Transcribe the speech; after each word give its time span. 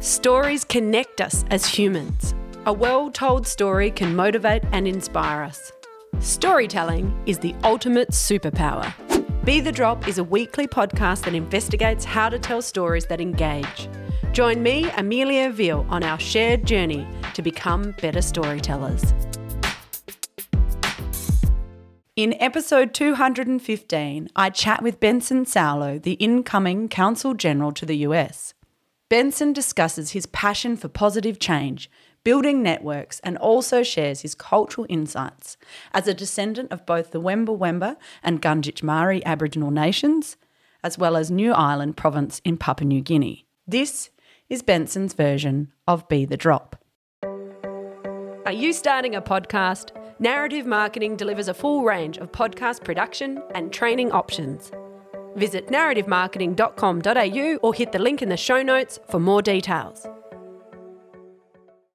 Stories 0.00 0.64
connect 0.64 1.20
us 1.20 1.44
as 1.50 1.66
humans. 1.66 2.34
A 2.64 2.72
well 2.72 3.10
told 3.10 3.46
story 3.46 3.90
can 3.90 4.16
motivate 4.16 4.64
and 4.72 4.88
inspire 4.88 5.42
us. 5.42 5.72
Storytelling 6.20 7.14
is 7.26 7.38
the 7.38 7.54
ultimate 7.64 8.08
superpower. 8.12 8.94
Be 9.44 9.60
the 9.60 9.70
Drop 9.70 10.08
is 10.08 10.16
a 10.16 10.24
weekly 10.24 10.66
podcast 10.66 11.24
that 11.24 11.34
investigates 11.34 12.06
how 12.06 12.30
to 12.30 12.38
tell 12.38 12.62
stories 12.62 13.04
that 13.08 13.20
engage. 13.20 13.90
Join 14.32 14.62
me, 14.62 14.88
Amelia 14.96 15.50
Veal, 15.50 15.84
on 15.90 16.02
our 16.02 16.18
shared 16.18 16.64
journey 16.64 17.06
to 17.34 17.42
become 17.42 17.94
better 18.00 18.22
storytellers. 18.22 19.12
In 22.16 22.32
episode 22.40 22.94
215, 22.94 24.30
I 24.34 24.48
chat 24.48 24.82
with 24.82 24.98
Benson 24.98 25.44
Saulo, 25.44 26.02
the 26.02 26.14
incoming 26.14 26.88
Consul 26.88 27.34
General 27.34 27.72
to 27.72 27.84
the 27.84 27.98
US. 27.98 28.54
Benson 29.10 29.52
discusses 29.52 30.12
his 30.12 30.26
passion 30.26 30.76
for 30.76 30.86
positive 30.86 31.40
change, 31.40 31.90
building 32.22 32.62
networks, 32.62 33.18
and 33.24 33.36
also 33.38 33.82
shares 33.82 34.20
his 34.20 34.36
cultural 34.36 34.86
insights 34.88 35.56
as 35.92 36.06
a 36.06 36.14
descendant 36.14 36.70
of 36.70 36.86
both 36.86 37.10
the 37.10 37.20
Wemba 37.20 37.58
Wemba 37.58 37.96
and 38.22 38.40
Gunditjmara 38.40 39.20
Aboriginal 39.24 39.72
nations, 39.72 40.36
as 40.84 40.96
well 40.96 41.16
as 41.16 41.28
New 41.28 41.52
Ireland 41.52 41.96
province 41.96 42.40
in 42.44 42.56
Papua 42.56 42.86
New 42.86 43.00
Guinea. 43.00 43.46
This 43.66 44.10
is 44.48 44.62
Benson's 44.62 45.14
version 45.14 45.72
of 45.88 46.08
Be 46.08 46.24
the 46.24 46.36
Drop. 46.36 46.76
Are 48.46 48.52
you 48.52 48.72
starting 48.72 49.16
a 49.16 49.20
podcast? 49.20 49.90
Narrative 50.20 50.66
Marketing 50.66 51.16
delivers 51.16 51.48
a 51.48 51.54
full 51.54 51.82
range 51.82 52.16
of 52.18 52.30
podcast 52.30 52.84
production 52.84 53.42
and 53.56 53.72
training 53.72 54.12
options. 54.12 54.70
Visit 55.36 55.66
narrativemarketing.com.au 55.68 57.58
or 57.62 57.74
hit 57.74 57.92
the 57.92 57.98
link 57.98 58.22
in 58.22 58.30
the 58.30 58.36
show 58.36 58.62
notes 58.62 58.98
for 59.08 59.20
more 59.20 59.42
details. 59.42 60.06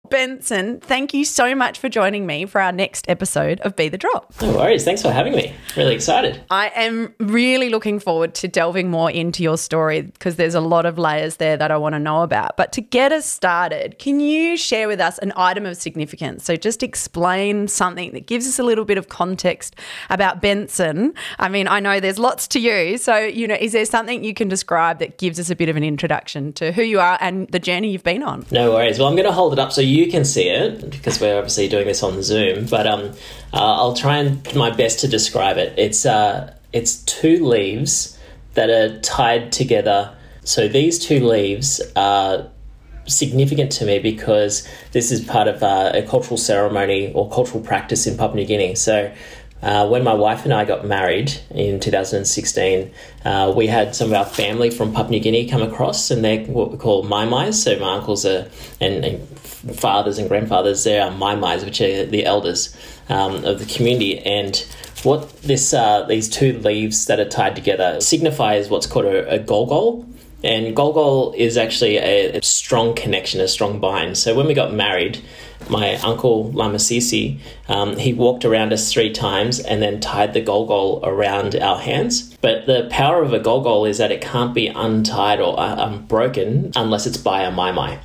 Benson, 0.09 0.79
thank 0.79 1.13
you 1.13 1.25
so 1.25 1.55
much 1.55 1.79
for 1.79 1.89
joining 1.89 2.25
me 2.25 2.45
for 2.45 2.61
our 2.61 2.71
next 2.71 3.09
episode 3.09 3.59
of 3.61 3.75
Be 3.75 3.89
the 3.89 3.97
Drop. 3.97 4.33
No 4.41 4.55
worries. 4.55 4.83
Thanks 4.83 5.01
for 5.01 5.11
having 5.11 5.35
me. 5.35 5.53
Really 5.75 5.95
excited. 5.95 6.43
I 6.49 6.71
am 6.75 7.13
really 7.19 7.69
looking 7.69 7.99
forward 7.99 8.33
to 8.35 8.47
delving 8.47 8.89
more 8.89 9.09
into 9.09 9.43
your 9.43 9.57
story 9.57 10.01
because 10.01 10.35
there's 10.35 10.55
a 10.55 10.61
lot 10.61 10.85
of 10.85 10.97
layers 10.97 11.37
there 11.37 11.57
that 11.57 11.71
I 11.71 11.77
want 11.77 11.93
to 11.93 11.99
know 11.99 12.21
about. 12.23 12.57
But 12.57 12.71
to 12.73 12.81
get 12.81 13.11
us 13.11 13.25
started, 13.25 13.99
can 13.99 14.19
you 14.19 14.57
share 14.57 14.87
with 14.87 14.99
us 14.99 15.17
an 15.19 15.33
item 15.35 15.65
of 15.65 15.77
significance? 15.77 16.43
So 16.43 16.55
just 16.55 16.83
explain 16.83 17.67
something 17.67 18.13
that 18.13 18.27
gives 18.27 18.47
us 18.47 18.59
a 18.59 18.63
little 18.63 18.85
bit 18.85 18.97
of 18.97 19.09
context 19.09 19.75
about 20.09 20.41
Benson. 20.41 21.13
I 21.39 21.49
mean, 21.49 21.67
I 21.67 21.79
know 21.79 21.99
there's 21.99 22.19
lots 22.19 22.47
to 22.49 22.59
you. 22.59 22.97
So, 22.97 23.17
you 23.17 23.47
know, 23.47 23.57
is 23.59 23.71
there 23.71 23.85
something 23.85 24.23
you 24.23 24.33
can 24.33 24.47
describe 24.47 24.99
that 24.99 25.17
gives 25.17 25.39
us 25.39 25.49
a 25.49 25.55
bit 25.55 25.69
of 25.69 25.75
an 25.75 25.83
introduction 25.83 26.53
to 26.53 26.71
who 26.71 26.83
you 26.83 26.99
are 26.99 27.17
and 27.21 27.47
the 27.49 27.59
journey 27.59 27.91
you've 27.91 28.03
been 28.03 28.23
on? 28.23 28.45
No 28.51 28.73
worries. 28.73 28.99
Well, 28.99 29.07
I'm 29.07 29.15
going 29.15 29.25
to 29.25 29.31
hold 29.31 29.53
it 29.53 29.59
up 29.59 29.71
so 29.71 29.81
you 29.81 29.94
you 29.95 30.11
can 30.11 30.25
see 30.25 30.49
it 30.49 30.89
because 30.89 31.19
we're 31.21 31.37
obviously 31.37 31.67
doing 31.67 31.87
this 31.87 32.03
on 32.03 32.21
Zoom, 32.21 32.65
but 32.65 32.85
um, 32.85 33.11
uh, 33.53 33.75
I'll 33.79 33.95
try 33.95 34.17
and 34.17 34.55
my 34.55 34.69
best 34.69 34.99
to 34.99 35.07
describe 35.07 35.57
it. 35.57 35.73
It's 35.77 36.05
uh, 36.05 36.53
it's 36.73 36.97
two 37.03 37.45
leaves 37.45 38.19
that 38.53 38.69
are 38.69 38.99
tied 38.99 39.51
together. 39.51 40.15
So 40.43 40.67
these 40.67 40.99
two 40.99 41.25
leaves 41.25 41.81
are 41.95 42.47
significant 43.07 43.71
to 43.71 43.85
me 43.85 43.99
because 43.99 44.67
this 44.91 45.11
is 45.11 45.23
part 45.23 45.47
of 45.47 45.63
uh, 45.63 45.91
a 45.93 46.01
cultural 46.03 46.37
ceremony 46.37 47.11
or 47.13 47.29
cultural 47.29 47.63
practice 47.63 48.07
in 48.07 48.17
Papua 48.17 48.41
New 48.41 48.45
Guinea. 48.45 48.75
So 48.75 49.13
uh, 49.61 49.87
when 49.87 50.03
my 50.03 50.13
wife 50.13 50.43
and 50.43 50.53
I 50.53 50.65
got 50.65 50.85
married 50.85 51.33
in 51.49 51.79
2016, 51.79 52.91
uh, 53.23 53.53
we 53.55 53.67
had 53.67 53.95
some 53.95 54.07
of 54.07 54.13
our 54.13 54.25
family 54.25 54.69
from 54.69 54.93
Papua 54.93 55.11
New 55.11 55.19
Guinea 55.19 55.47
come 55.47 55.61
across, 55.61 56.11
and 56.11 56.23
they're 56.23 56.45
what 56.45 56.71
we 56.71 56.77
call 56.77 57.03
mai 57.03 57.25
mais. 57.25 57.63
So 57.63 57.79
my 57.79 57.95
uncles 57.95 58.25
are 58.25 58.47
and, 58.79 59.03
and 59.03 59.27
fathers 59.79 60.17
and 60.17 60.29
grandfathers, 60.29 60.83
they 60.83 60.99
are 60.99 61.09
mai 61.09 61.35
mais, 61.35 61.63
which 61.63 61.81
are 61.81 62.05
the 62.05 62.25
elders 62.25 62.75
um, 63.09 63.43
of 63.45 63.59
the 63.59 63.65
community. 63.65 64.19
And 64.19 64.55
what 65.03 65.41
this 65.41 65.73
uh, 65.73 66.03
these 66.03 66.29
two 66.29 66.59
leaves 66.59 67.05
that 67.05 67.19
are 67.19 67.29
tied 67.29 67.55
together 67.55 68.01
signifies 68.01 68.69
what's 68.69 68.87
called 68.87 69.05
a, 69.05 69.35
a 69.35 69.39
golgol. 69.39 70.05
And 70.43 70.75
golgol 70.75 71.35
is 71.35 71.57
actually 71.57 71.97
a, 71.97 72.37
a, 72.37 72.43
strong 72.43 72.93
connection, 72.93 73.41
a 73.41 73.47
strong 73.47 73.79
bind. 73.79 74.15
So 74.15 74.35
when 74.35 74.45
we 74.45 74.53
got 74.53 74.73
married, 74.73 75.19
my 75.69 75.95
uncle 75.95 76.51
Lama 76.51 76.77
Sisi, 76.77 77.39
um, 77.67 77.97
he 77.97 78.13
walked 78.13 78.45
around 78.45 78.73
us 78.73 78.91
three 78.91 79.11
times 79.11 79.59
and 79.59 79.81
then 79.81 79.99
tied 79.99 80.33
the 80.33 80.41
golgol 80.41 81.01
around 81.03 81.55
our 81.55 81.79
hands. 81.79 82.35
But 82.41 82.65
the 82.65 82.87
power 82.91 83.21
of 83.21 83.33
a 83.33 83.39
golgol 83.39 83.89
is 83.89 83.97
that 83.97 84.11
it 84.11 84.21
can't 84.21 84.53
be 84.53 84.67
untied 84.67 85.39
or 85.39 85.59
uh, 85.59 85.87
unbroken 85.87 86.71
unless 86.75 87.05
it's 87.05 87.17
by 87.17 87.43
a 87.43 87.51
mai 87.51 87.71
mai 87.71 87.99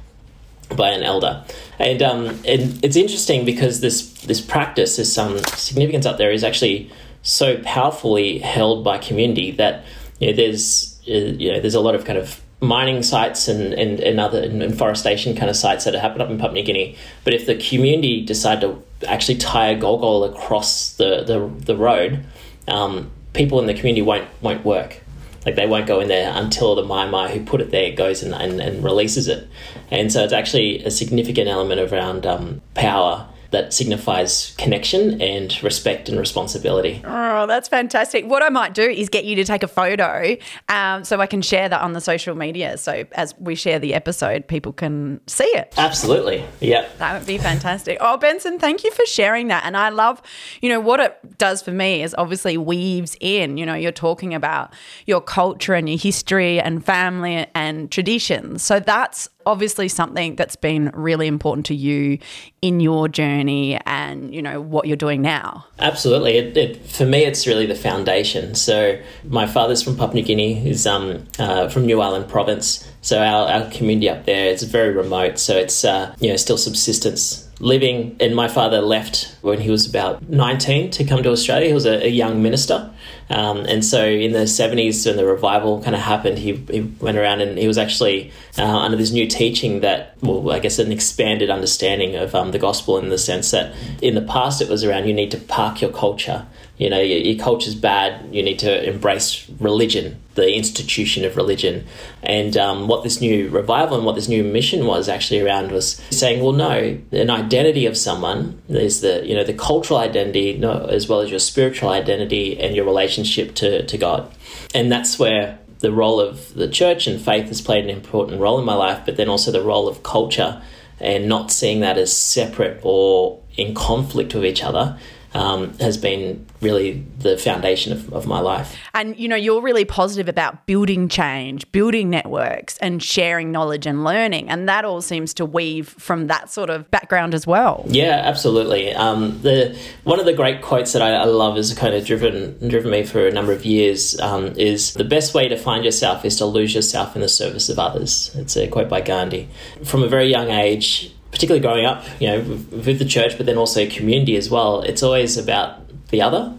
by 0.76 0.90
an 0.90 1.02
elder. 1.02 1.44
And, 1.78 2.02
um, 2.02 2.26
and 2.46 2.82
it's 2.84 2.96
interesting 2.96 3.44
because 3.44 3.80
this 3.80 4.12
this 4.22 4.40
practice, 4.40 4.96
this 4.96 5.12
some 5.12 5.38
significance 5.38 6.06
up 6.06 6.18
there, 6.18 6.30
is 6.30 6.44
actually 6.44 6.90
so 7.22 7.60
powerfully 7.62 8.38
held 8.38 8.84
by 8.84 8.98
community 8.98 9.50
that 9.52 9.84
you 10.18 10.28
know, 10.30 10.36
there's 10.36 11.00
uh, 11.08 11.12
you 11.12 11.52
know 11.52 11.60
there's 11.60 11.74
a 11.74 11.80
lot 11.80 11.94
of 11.94 12.04
kind 12.04 12.18
of 12.18 12.40
mining 12.60 13.02
sites 13.02 13.48
and, 13.48 13.72
and, 13.72 14.00
and 14.00 14.20
other 14.20 14.42
and 14.42 14.76
forestation 14.76 15.34
kind 15.34 15.48
of 15.48 15.56
sites 15.56 15.84
that 15.84 15.94
happen 15.94 16.20
up 16.20 16.28
in 16.28 16.38
Papua 16.38 16.54
New 16.54 16.62
Guinea. 16.62 16.96
But 17.24 17.34
if 17.34 17.46
the 17.46 17.56
community 17.56 18.24
decide 18.24 18.60
to 18.60 18.82
actually 19.06 19.38
tie 19.38 19.68
a 19.68 19.80
golgol 19.80 20.28
across 20.28 20.92
the, 20.94 21.24
the, 21.24 21.48
the 21.64 21.76
road, 21.76 22.24
um, 22.68 23.10
people 23.32 23.60
in 23.60 23.66
the 23.66 23.74
community 23.74 24.02
won't 24.02 24.28
won't 24.40 24.64
work. 24.64 25.00
Like 25.46 25.54
they 25.56 25.66
won't 25.66 25.86
go 25.86 26.00
in 26.00 26.08
there 26.08 26.30
until 26.34 26.74
the 26.74 26.84
mai 26.84 27.08
mai 27.08 27.30
who 27.30 27.42
put 27.42 27.62
it 27.62 27.70
there 27.70 27.92
goes 27.92 28.22
and, 28.22 28.34
and, 28.34 28.60
and 28.60 28.84
releases 28.84 29.26
it. 29.26 29.48
And 29.90 30.12
so 30.12 30.22
it's 30.22 30.34
actually 30.34 30.84
a 30.84 30.90
significant 30.90 31.48
element 31.48 31.80
around 31.80 32.26
um, 32.26 32.60
power 32.74 33.26
that 33.50 33.72
signifies 33.72 34.54
connection 34.58 35.20
and 35.20 35.60
respect 35.62 36.08
and 36.08 36.18
responsibility. 36.18 37.02
Oh, 37.04 37.46
that's 37.46 37.68
fantastic. 37.68 38.24
What 38.26 38.42
I 38.42 38.48
might 38.48 38.74
do 38.74 38.82
is 38.82 39.08
get 39.08 39.24
you 39.24 39.36
to 39.36 39.44
take 39.44 39.62
a 39.62 39.68
photo 39.68 40.36
um, 40.68 41.04
so 41.04 41.20
I 41.20 41.26
can 41.26 41.42
share 41.42 41.68
that 41.68 41.80
on 41.80 41.92
the 41.92 42.00
social 42.00 42.36
media. 42.36 42.78
So 42.78 43.04
as 43.12 43.34
we 43.38 43.54
share 43.54 43.78
the 43.78 43.94
episode, 43.94 44.46
people 44.46 44.72
can 44.72 45.20
see 45.26 45.44
it. 45.44 45.74
Absolutely. 45.76 46.44
Yeah. 46.60 46.88
That 46.98 47.18
would 47.18 47.26
be 47.26 47.38
fantastic. 47.38 47.98
Oh, 48.00 48.16
Benson, 48.16 48.58
thank 48.58 48.84
you 48.84 48.92
for 48.92 49.04
sharing 49.06 49.48
that. 49.48 49.64
And 49.64 49.76
I 49.76 49.88
love, 49.88 50.22
you 50.60 50.68
know, 50.68 50.80
what 50.80 51.00
it 51.00 51.38
does 51.38 51.60
for 51.60 51.72
me 51.72 52.02
is 52.02 52.14
obviously 52.16 52.56
weaves 52.56 53.16
in, 53.20 53.56
you 53.56 53.66
know, 53.66 53.74
you're 53.74 53.90
talking 53.90 54.32
about 54.32 54.72
your 55.06 55.20
culture 55.20 55.74
and 55.74 55.88
your 55.88 55.98
history 55.98 56.60
and 56.60 56.84
family 56.84 57.46
and 57.54 57.90
traditions. 57.90 58.62
So 58.62 58.78
that's 58.78 59.28
obviously 59.46 59.88
something 59.88 60.36
that's 60.36 60.56
been 60.56 60.90
really 60.94 61.26
important 61.26 61.66
to 61.66 61.74
you 61.74 62.18
in 62.62 62.80
your 62.80 63.08
journey 63.08 63.78
and 63.86 64.34
you 64.34 64.42
know 64.42 64.60
what 64.60 64.86
you're 64.86 64.96
doing 64.96 65.22
now. 65.22 65.66
Absolutely. 65.78 66.36
It, 66.36 66.56
it, 66.56 66.86
for 66.86 67.06
me 67.06 67.24
it's 67.24 67.46
really 67.46 67.66
the 67.66 67.74
foundation. 67.74 68.54
So 68.54 69.00
my 69.24 69.46
father's 69.46 69.82
from 69.82 69.96
papua 69.96 70.20
new 70.20 70.22
guinea. 70.22 70.54
He's 70.54 70.86
um, 70.86 71.26
uh, 71.38 71.68
from 71.68 71.86
new 71.86 72.00
ireland 72.00 72.28
province. 72.28 72.86
So 73.02 73.22
our, 73.22 73.48
our 73.48 73.70
community 73.70 74.08
up 74.08 74.26
there 74.26 74.46
is 74.46 74.62
very 74.62 74.92
remote. 74.94 75.38
So 75.38 75.56
it's 75.56 75.84
uh, 75.84 76.14
you 76.20 76.30
know 76.30 76.36
still 76.36 76.58
subsistence 76.58 77.48
living. 77.60 78.16
And 78.20 78.34
my 78.34 78.48
father 78.48 78.80
left 78.80 79.36
when 79.42 79.60
he 79.60 79.70
was 79.70 79.88
about 79.88 80.28
19 80.28 80.90
to 80.92 81.04
come 81.04 81.22
to 81.22 81.30
australia. 81.30 81.68
He 81.68 81.74
was 81.74 81.86
a, 81.86 82.04
a 82.06 82.08
young 82.08 82.42
minister 82.42 82.90
um, 83.30 83.64
and 83.66 83.84
so 83.84 84.04
in 84.04 84.32
the 84.32 84.40
70s, 84.40 85.06
when 85.06 85.16
the 85.16 85.24
revival 85.24 85.82
kind 85.82 85.94
of 85.94 86.02
happened, 86.02 86.38
he, 86.38 86.54
he 86.70 86.80
went 86.80 87.16
around 87.16 87.40
and 87.40 87.56
he 87.56 87.68
was 87.68 87.78
actually 87.78 88.32
uh, 88.58 88.64
under 88.64 88.96
this 88.96 89.12
new 89.12 89.26
teaching 89.26 89.80
that, 89.80 90.16
well, 90.20 90.50
I 90.50 90.58
guess 90.58 90.78
an 90.78 90.90
expanded 90.90 91.48
understanding 91.48 92.16
of 92.16 92.34
um, 92.34 92.50
the 92.50 92.58
gospel 92.58 92.98
in 92.98 93.08
the 93.08 93.18
sense 93.18 93.52
that 93.52 93.74
in 94.02 94.14
the 94.14 94.22
past 94.22 94.60
it 94.60 94.68
was 94.68 94.84
around 94.84 95.06
you 95.06 95.14
need 95.14 95.30
to 95.30 95.38
park 95.38 95.80
your 95.80 95.92
culture 95.92 96.46
you 96.80 96.88
know, 96.88 96.98
your, 96.98 97.18
your 97.18 97.38
culture's 97.38 97.74
bad. 97.74 98.34
You 98.34 98.42
need 98.42 98.58
to 98.60 98.88
embrace 98.88 99.48
religion, 99.60 100.18
the 100.40 100.54
institution 100.54 101.24
of 101.24 101.36
religion. 101.36 101.86
And 102.22 102.56
um, 102.56 102.88
what 102.88 103.04
this 103.04 103.20
new 103.20 103.48
revival 103.48 103.96
and 103.96 104.06
what 104.06 104.14
this 104.14 104.28
new 104.28 104.42
mission 104.42 104.86
was 104.86 105.08
actually 105.08 105.40
around 105.40 105.70
was 105.70 106.00
saying, 106.10 106.42
well, 106.42 106.52
no, 106.52 106.98
an 107.12 107.30
identity 107.30 107.86
of 107.86 107.96
someone 107.96 108.60
is 108.68 109.00
the, 109.00 109.26
you 109.26 109.34
know, 109.34 109.44
the 109.44 109.54
cultural 109.54 110.00
identity, 110.00 110.58
no, 110.58 110.86
as 110.86 111.08
well 111.08 111.20
as 111.20 111.30
your 111.30 111.38
spiritual 111.38 111.90
identity 111.90 112.58
and 112.58 112.74
your 112.74 112.84
relationship 112.84 113.54
to, 113.56 113.84
to 113.86 113.98
God. 113.98 114.32
And 114.74 114.90
that's 114.90 115.18
where 115.18 115.58
the 115.80 115.92
role 115.92 116.20
of 116.20 116.54
the 116.54 116.68
church 116.68 117.06
and 117.06 117.20
faith 117.20 117.48
has 117.48 117.60
played 117.60 117.84
an 117.84 117.90
important 117.90 118.40
role 118.40 118.58
in 118.58 118.64
my 118.64 118.74
life, 118.74 119.02
but 119.06 119.16
then 119.16 119.28
also 119.28 119.50
the 119.50 119.62
role 119.62 119.88
of 119.88 120.02
culture 120.02 120.62
and 120.98 121.28
not 121.28 121.50
seeing 121.50 121.80
that 121.80 121.96
as 121.96 122.14
separate 122.14 122.80
or 122.82 123.40
in 123.56 123.74
conflict 123.74 124.34
with 124.34 124.44
each 124.44 124.62
other 124.62 124.98
um, 125.34 125.76
has 125.78 125.96
been 125.96 126.46
really 126.60 127.04
the 127.18 127.38
foundation 127.38 127.92
of, 127.92 128.12
of 128.12 128.26
my 128.26 128.40
life. 128.40 128.76
And 128.94 129.16
you 129.18 129.28
know, 129.28 129.36
you're 129.36 129.62
really 129.62 129.84
positive 129.84 130.28
about 130.28 130.66
building 130.66 131.08
change, 131.08 131.70
building 131.72 132.10
networks, 132.10 132.76
and 132.78 133.02
sharing 133.02 133.52
knowledge 133.52 133.86
and 133.86 134.04
learning, 134.04 134.48
and 134.50 134.68
that 134.68 134.84
all 134.84 135.00
seems 135.00 135.34
to 135.34 135.46
weave 135.46 135.88
from 135.88 136.26
that 136.26 136.50
sort 136.50 136.70
of 136.70 136.90
background 136.90 137.34
as 137.34 137.46
well. 137.46 137.84
Yeah, 137.88 138.22
absolutely. 138.24 138.92
Um, 138.92 139.40
the 139.42 139.78
one 140.04 140.18
of 140.18 140.26
the 140.26 140.32
great 140.32 140.62
quotes 140.62 140.92
that 140.92 141.02
I, 141.02 141.12
I, 141.12 141.24
love 141.24 141.56
has 141.56 141.72
kind 141.74 141.94
of 141.94 142.04
driven 142.04 142.68
driven 142.68 142.90
me 142.90 143.04
for 143.04 143.26
a 143.26 143.30
number 143.30 143.52
of 143.52 143.64
years 143.64 144.18
um, 144.20 144.46
is 144.56 144.94
the 144.94 145.04
best 145.04 145.34
way 145.34 145.48
to 145.48 145.56
find 145.56 145.84
yourself 145.84 146.24
is 146.24 146.36
to 146.36 146.46
lose 146.46 146.74
yourself 146.74 147.14
in 147.14 147.22
the 147.22 147.28
service 147.28 147.68
of 147.68 147.78
others. 147.78 148.34
It's 148.34 148.56
a 148.56 148.68
quote 148.68 148.88
by 148.88 149.00
Gandhi. 149.00 149.48
From 149.84 150.02
a 150.02 150.08
very 150.08 150.28
young 150.28 150.50
age, 150.50 151.12
particularly 151.40 151.62
growing 151.62 151.86
up, 151.86 152.04
you 152.20 152.28
know, 152.28 152.40
with 152.40 152.98
the 152.98 153.04
church, 153.06 153.38
but 153.38 153.46
then 153.46 153.56
also 153.56 153.88
community 153.88 154.36
as 154.36 154.50
well. 154.50 154.82
It's 154.82 155.02
always 155.02 155.38
about 155.38 155.80
the 156.08 156.20
other 156.20 156.54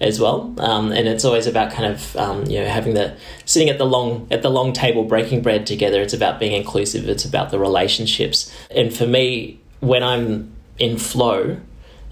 as 0.00 0.20
well, 0.20 0.54
um, 0.58 0.92
and 0.92 1.08
it's 1.08 1.24
always 1.24 1.48
about 1.48 1.72
kind 1.72 1.92
of 1.92 2.16
um, 2.16 2.46
you 2.46 2.60
know 2.60 2.66
having 2.66 2.94
the 2.94 3.16
sitting 3.44 3.68
at 3.68 3.78
the 3.78 3.84
long 3.84 4.28
at 4.30 4.42
the 4.42 4.48
long 4.48 4.72
table 4.72 5.02
breaking 5.02 5.42
bread 5.42 5.66
together. 5.66 6.00
It's 6.00 6.14
about 6.14 6.38
being 6.38 6.52
inclusive. 6.52 7.08
It's 7.08 7.24
about 7.24 7.50
the 7.50 7.58
relationships. 7.58 8.54
And 8.70 8.94
for 8.94 9.04
me, 9.04 9.58
when 9.80 10.04
I'm 10.04 10.52
in 10.78 10.96
flow, 10.96 11.58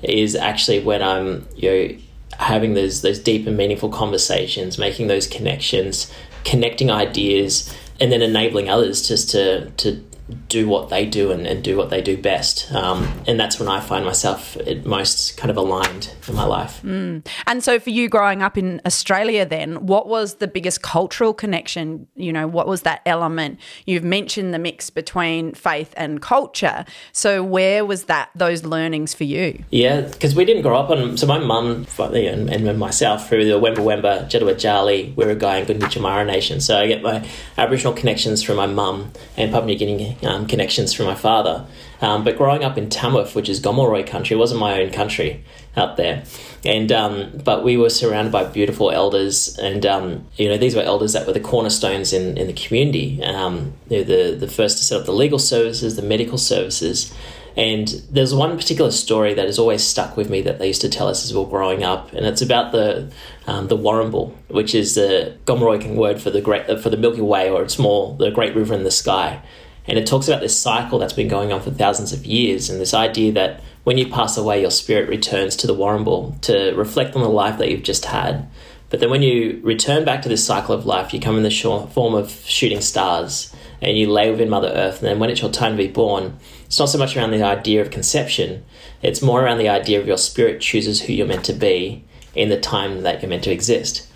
is 0.03 0.35
actually 0.35 0.81
when 0.81 1.05
I'm 1.05 1.47
you 1.55 1.71
know 1.71 1.99
having 2.37 2.75
those 2.75 3.03
those 3.03 3.21
deep 3.21 3.47
and 3.47 3.57
meaningful 3.57 3.91
conversations, 3.91 4.77
making 4.77 5.07
those 5.07 5.29
connections, 5.29 6.13
connecting 6.43 6.91
ideas, 6.91 7.73
and 8.01 8.11
then 8.11 8.23
enabling 8.23 8.69
others 8.69 9.07
just 9.07 9.31
to 9.31 9.71
to 9.71 10.05
do 10.49 10.69
what 10.69 10.89
they 10.89 11.07
do 11.07 11.31
and, 11.31 11.47
and 11.47 11.65
do 11.65 11.77
what 11.77 11.91
they 11.91 12.03
do 12.03 12.17
best. 12.17 12.71
Um, 12.73 13.23
and 13.27 13.39
that's 13.39 13.59
when 13.59 13.69
I 13.69 13.81
find 13.81 14.05
myself 14.05 14.57
most 14.85 15.37
kind 15.37 15.51
of 15.51 15.57
aligned 15.57 16.15
in 16.27 16.35
my 16.35 16.45
life. 16.45 16.81
Mm. 16.83 17.27
And 17.47 17.65
so 17.65 17.79
for 17.79 17.91
you 17.91 18.09
growing 18.09 18.43
up 18.43 18.59
in 18.59 18.81
Australia 18.85 19.47
then, 19.47 19.87
what 19.87 20.07
was 20.07 20.35
the 20.35 20.49
biggest 20.49 20.83
cultural 20.83 21.33
connection? 21.33 22.07
You 22.15 22.33
know, 22.33 22.47
what 22.47 22.67
was 22.67 22.83
that 22.83 23.01
element? 23.07 23.59
You've 23.87 24.05
mentioned 24.05 24.53
the 24.53 24.59
mix 24.59 24.91
between 24.91 25.55
faith 25.55 25.95
and 25.97 26.21
culture. 26.21 26.85
So 27.13 27.43
where 27.43 27.85
was 27.85 28.05
that, 28.05 28.31
those 28.35 28.65
learnings 28.65 29.15
for 29.15 29.25
you? 29.25 29.65
Yeah, 29.71 30.03
because 30.03 30.35
we 30.35 30.45
didn't 30.45 30.63
grow 30.63 30.79
up 30.79 30.91
on, 30.91 31.17
so 31.17 31.27
my 31.27 31.39
mum 31.39 31.87
and, 31.99 32.51
and 32.51 32.79
myself 32.79 33.29
through 33.29 33.45
the 33.47 33.53
Wemba 33.53 33.79
Wemba, 33.79 34.29
Jardwadjali, 34.29 35.39
guy 35.39 35.59
in 35.59 35.67
Gunditjmara 35.67 36.27
Nation. 36.27 36.61
So 36.61 36.79
I 36.79 36.87
get 36.87 37.03
my 37.03 37.27
Aboriginal 37.57 37.93
connections 37.93 38.43
from 38.43 38.57
my 38.57 38.67
mum 38.67 39.13
and 39.37 39.51
Papua 39.53 39.67
New 39.67 39.79
Guinea 39.79 40.17
um, 40.23 40.47
connections 40.47 40.93
from 40.93 41.07
my 41.07 41.15
father. 41.15 41.67
Um, 42.01 42.25
but 42.25 42.37
growing 42.37 42.65
up 42.65 42.79
in 42.79 42.89
Tamworth, 42.89 43.35
which 43.35 43.49
is 43.49 43.61
Gomeroi 43.61 44.07
country, 44.07 44.37
wasn't 44.37 44.61
my 44.61 44.81
own 44.81 44.91
country 44.91 45.45
out 45.77 45.97
there. 45.97 46.25
And 46.65 46.91
um, 46.93 47.41
but 47.45 47.65
we 47.65 47.77
were 47.77 47.91
surrounded 47.91 48.33
by 48.33 48.45
beautiful 48.45 48.91
elders, 48.91 49.57
and 49.59 49.85
um, 49.87 50.27
you 50.37 50.49
know 50.49 50.59
these 50.59 50.75
were 50.75 50.83
elders 50.83 51.13
that 51.13 51.27
were 51.27 51.33
the 51.33 51.41
cornerstones 51.41 52.13
in, 52.13 52.37
in 52.37 52.47
the 52.47 52.53
community. 52.53 53.23
Um, 53.23 53.75
the 53.89 54.37
the 54.39 54.49
first 54.49 54.79
to 54.79 54.85
set 54.85 55.01
up 55.01 55.07
the 55.07 55.13
legal 55.13 55.39
services, 55.39 55.97
the 55.97 56.03
medical 56.03 56.39
services. 56.39 57.15
And 57.57 57.89
there's 58.09 58.33
one 58.33 58.57
particular 58.57 58.93
story 58.93 59.35
that 59.35 59.47
has 59.47 59.59
always 59.59 59.83
stuck 59.83 60.17
with 60.17 60.31
me 60.31 60.43
that 60.43 60.61
they 60.61 60.69
used 60.69 60.81
to 60.83 60.89
tell 60.89 61.09
us 61.09 61.25
as 61.25 61.35
we 61.35 61.41
were 61.41 61.51
growing 61.51 61.83
up, 61.83 62.13
and 62.13 62.25
it's 62.25 62.41
about 62.43 62.71
the 62.71 63.11
um, 63.49 63.67
the 63.67 63.77
Warrnambool, 63.77 64.33
which 64.49 64.77
is 64.77 64.95
the 64.95 65.37
Gomeroi 65.45 65.95
word 65.97 66.21
for 66.21 66.31
the 66.31 66.41
great 66.41 66.81
for 66.81 66.89
the 66.89 66.97
Milky 66.97 67.21
Way, 67.21 67.51
or 67.51 67.63
it's 67.63 67.79
more 67.79 68.17
the 68.17 68.31
Great 68.31 68.55
River 68.55 68.75
in 68.75 68.85
the 68.85 68.93
sky. 68.93 69.43
And 69.89 69.99
it 69.99 70.07
talks 70.07 70.29
about 70.29 70.43
this 70.43 70.59
cycle 70.59 70.99
that's 70.99 71.15
been 71.15 71.29
going 71.29 71.51
on 71.51 71.63
for 71.63 71.71
thousands 71.71 72.13
of 72.13 72.27
years 72.27 72.69
and 72.69 72.79
this 72.79 72.95
idea 72.95 73.33
that 73.33 73.63
when 73.85 73.97
you 73.97 74.07
pass 74.07 74.37
away, 74.37 74.61
your 74.61 74.71
spirit 74.71 75.09
returns 75.09 75.57
to 75.57 75.67
the 75.67 75.75
Warrnambool 75.75 76.39
to 76.43 76.75
reflect 76.75 77.17
on 77.17 77.23
the 77.23 77.29
life 77.29 77.57
that 77.59 77.71
you've 77.71 77.83
just 77.83 78.05
had. 78.05 78.47
But 78.91 79.01
then 79.01 79.11
when 79.11 79.23
you 79.23 79.61
return 79.63 80.05
back 80.05 80.23
to 80.23 80.29
this 80.29 80.45
cycle 80.45 80.75
of 80.75 80.85
life, 80.85 81.15
you 81.15 81.21
come 81.21 81.37
in 81.37 81.43
the 81.43 81.89
form 81.91 82.15
of 82.15 82.31
shooting 82.31 82.83
stars 82.83 83.55
and 83.81 83.97
you 83.97 84.11
lay 84.11 84.31
within 84.31 84.51
Mother 84.51 84.69
Earth. 84.69 84.99
And 84.99 85.09
then 85.09 85.19
when 85.19 85.31
it's 85.31 85.41
your 85.41 85.51
time 85.51 85.73
to 85.73 85.83
be 85.83 85.89
born, 85.89 86.39
it's 86.67 86.79
not 86.79 86.91
so 86.91 86.99
much 86.99 87.17
around 87.17 87.31
the 87.31 87.43
idea 87.43 87.81
of 87.81 87.91
conception, 87.91 88.65
it's 89.03 89.23
more 89.23 89.43
around 89.43 89.59
the 89.59 89.69
idea 89.71 90.01
of 90.01 90.07
your 90.07 90.19
spirit 90.19 90.61
chooses 90.61 91.01
who 91.01 91.15
you're 91.15 91.27
meant 91.27 91.45
to 91.47 91.53
be 91.55 92.05
in 92.35 92.51
the 92.51 92.61
time 92.61 93.03
that 93.03 93.23
you're 93.23 93.31
meant 93.31 93.45
to 93.45 93.53
exist. 93.53 94.07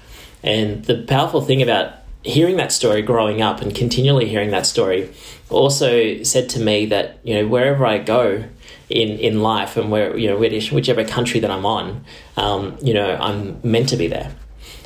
And 0.42 0.84
the 0.84 1.02
powerful 1.04 1.40
thing 1.40 1.62
about 1.62 1.94
hearing 2.24 2.56
that 2.56 2.72
story 2.72 3.02
growing 3.02 3.42
up 3.42 3.60
and 3.60 3.74
continually 3.74 4.28
hearing 4.28 4.50
that 4.50 4.66
story 4.66 5.10
also 5.50 6.22
said 6.22 6.48
to 6.50 6.60
me 6.60 6.86
that 6.86 7.19
you 7.22 7.34
know 7.34 7.46
wherever 7.46 7.84
I 7.84 7.98
go 7.98 8.44
in 8.88 9.19
in 9.19 9.40
life 9.40 9.76
and 9.76 9.90
where 9.90 10.16
you 10.16 10.28
know 10.28 10.36
whichever 10.36 11.04
country 11.04 11.40
that 11.40 11.50
I'm 11.50 11.66
on, 11.66 12.04
um, 12.36 12.76
you 12.82 12.94
know 12.94 13.16
I'm 13.16 13.60
meant 13.62 13.88
to 13.90 13.96
be 13.96 14.06
there. 14.06 14.34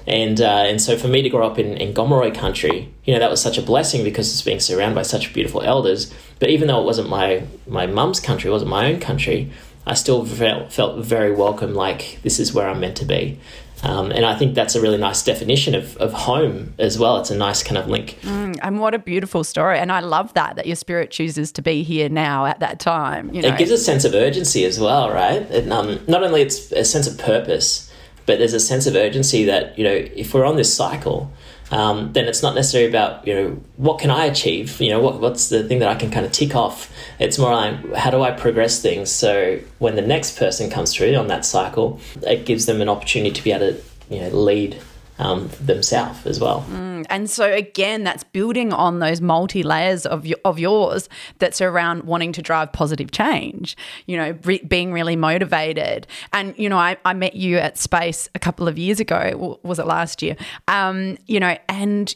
And 0.06 0.40
uh, 0.40 0.64
and 0.66 0.80
so 0.80 0.96
for 0.96 1.08
me 1.08 1.22
to 1.22 1.28
grow 1.28 1.46
up 1.46 1.58
in, 1.58 1.76
in 1.76 1.92
Gomeroi 1.92 2.34
country, 2.34 2.92
you 3.04 3.12
know 3.12 3.18
that 3.18 3.30
was 3.30 3.42
such 3.42 3.58
a 3.58 3.62
blessing 3.62 4.04
because 4.04 4.30
it's 4.30 4.42
being 4.42 4.60
surrounded 4.60 4.94
by 4.94 5.02
such 5.02 5.32
beautiful 5.32 5.62
elders. 5.62 6.14
But 6.38 6.50
even 6.50 6.68
though 6.68 6.80
it 6.80 6.84
wasn't 6.84 7.08
my 7.08 7.44
my 7.66 7.86
mum's 7.86 8.20
country, 8.20 8.48
it 8.48 8.52
wasn't 8.52 8.70
my 8.70 8.92
own 8.92 9.00
country, 9.00 9.50
I 9.84 9.94
still 9.94 10.24
felt 10.24 10.72
felt 10.72 11.04
very 11.04 11.32
welcome. 11.32 11.74
Like 11.74 12.20
this 12.22 12.38
is 12.38 12.54
where 12.54 12.68
I'm 12.68 12.80
meant 12.80 12.96
to 12.98 13.04
be. 13.04 13.40
Um, 13.82 14.10
and 14.10 14.24
I 14.24 14.34
think 14.34 14.54
that's 14.54 14.74
a 14.74 14.80
really 14.80 14.96
nice 14.96 15.22
definition 15.22 15.74
of, 15.74 15.96
of 15.98 16.12
home 16.12 16.74
as 16.78 16.98
well. 16.98 17.18
It's 17.18 17.30
a 17.30 17.36
nice 17.36 17.62
kind 17.62 17.76
of 17.76 17.88
link. 17.88 18.18
Mm, 18.22 18.58
and 18.62 18.80
what 18.80 18.94
a 18.94 18.98
beautiful 18.98 19.44
story. 19.44 19.78
And 19.78 19.92
I 19.92 20.00
love 20.00 20.32
that, 20.34 20.56
that 20.56 20.66
your 20.66 20.76
spirit 20.76 21.10
chooses 21.10 21.52
to 21.52 21.62
be 21.62 21.82
here 21.82 22.08
now 22.08 22.46
at 22.46 22.60
that 22.60 22.80
time. 22.80 23.32
You 23.34 23.42
know? 23.42 23.48
It 23.48 23.58
gives 23.58 23.70
a 23.70 23.78
sense 23.78 24.04
of 24.04 24.14
urgency 24.14 24.64
as 24.64 24.80
well, 24.80 25.10
right? 25.10 25.42
And, 25.50 25.72
um, 25.72 26.00
not 26.08 26.24
only 26.24 26.40
it's 26.40 26.72
a 26.72 26.84
sense 26.84 27.06
of 27.06 27.18
purpose, 27.18 27.92
but 28.24 28.38
there's 28.38 28.54
a 28.54 28.60
sense 28.60 28.86
of 28.86 28.96
urgency 28.96 29.44
that, 29.44 29.78
you 29.78 29.84
know, 29.84 29.92
if 29.92 30.32
we're 30.32 30.46
on 30.46 30.56
this 30.56 30.74
cycle, 30.74 31.30
um, 31.70 32.12
then 32.12 32.26
it's 32.26 32.42
not 32.42 32.54
necessarily 32.54 32.88
about 32.88 33.26
you 33.26 33.34
know 33.34 33.62
what 33.76 33.98
can 33.98 34.10
I 34.10 34.26
achieve. 34.26 34.80
You 34.80 34.90
know 34.90 35.00
what 35.00 35.20
what's 35.20 35.48
the 35.48 35.66
thing 35.66 35.80
that 35.80 35.88
I 35.88 35.94
can 35.94 36.10
kind 36.10 36.24
of 36.24 36.32
tick 36.32 36.54
off. 36.54 36.92
It's 37.18 37.38
more 37.38 37.52
like 37.52 37.94
how 37.94 38.10
do 38.10 38.22
I 38.22 38.30
progress 38.30 38.80
things. 38.80 39.10
So 39.10 39.58
when 39.78 39.96
the 39.96 40.02
next 40.02 40.38
person 40.38 40.70
comes 40.70 40.94
through 40.94 41.14
on 41.16 41.26
that 41.28 41.44
cycle, 41.44 42.00
it 42.22 42.46
gives 42.46 42.66
them 42.66 42.80
an 42.80 42.88
opportunity 42.88 43.32
to 43.32 43.42
be 43.42 43.52
able 43.52 43.72
to 43.72 43.82
you 44.08 44.20
know 44.20 44.28
lead 44.28 44.80
um, 45.18 45.48
themselves 45.60 46.26
as 46.26 46.40
well. 46.40 46.64
Mm, 46.70 47.06
and 47.08 47.30
so 47.30 47.50
again, 47.52 48.04
that's 48.04 48.24
building 48.24 48.72
on 48.72 48.98
those 48.98 49.20
multi 49.20 49.62
layers 49.62 50.06
of 50.06 50.26
of 50.44 50.58
yours 50.58 51.08
that's 51.38 51.60
around 51.60 52.04
wanting 52.04 52.32
to 52.32 52.42
drive 52.42 52.72
positive 52.72 53.10
change. 53.10 53.76
You 54.06 54.16
know, 54.18 54.38
re- 54.44 54.62
being 54.62 54.92
really 54.92 55.16
motivated. 55.16 56.06
And 56.32 56.54
you 56.58 56.68
know, 56.68 56.78
I, 56.78 56.96
I 57.04 57.14
met 57.14 57.34
you 57.34 57.58
at 57.58 57.78
Space 57.78 58.28
a 58.34 58.38
couple 58.38 58.68
of 58.68 58.78
years 58.78 59.00
ago. 59.00 59.58
Was 59.62 59.78
it 59.78 59.86
last 59.86 60.22
year? 60.22 60.36
Um, 60.68 61.16
you 61.26 61.40
know, 61.40 61.56
and 61.68 62.14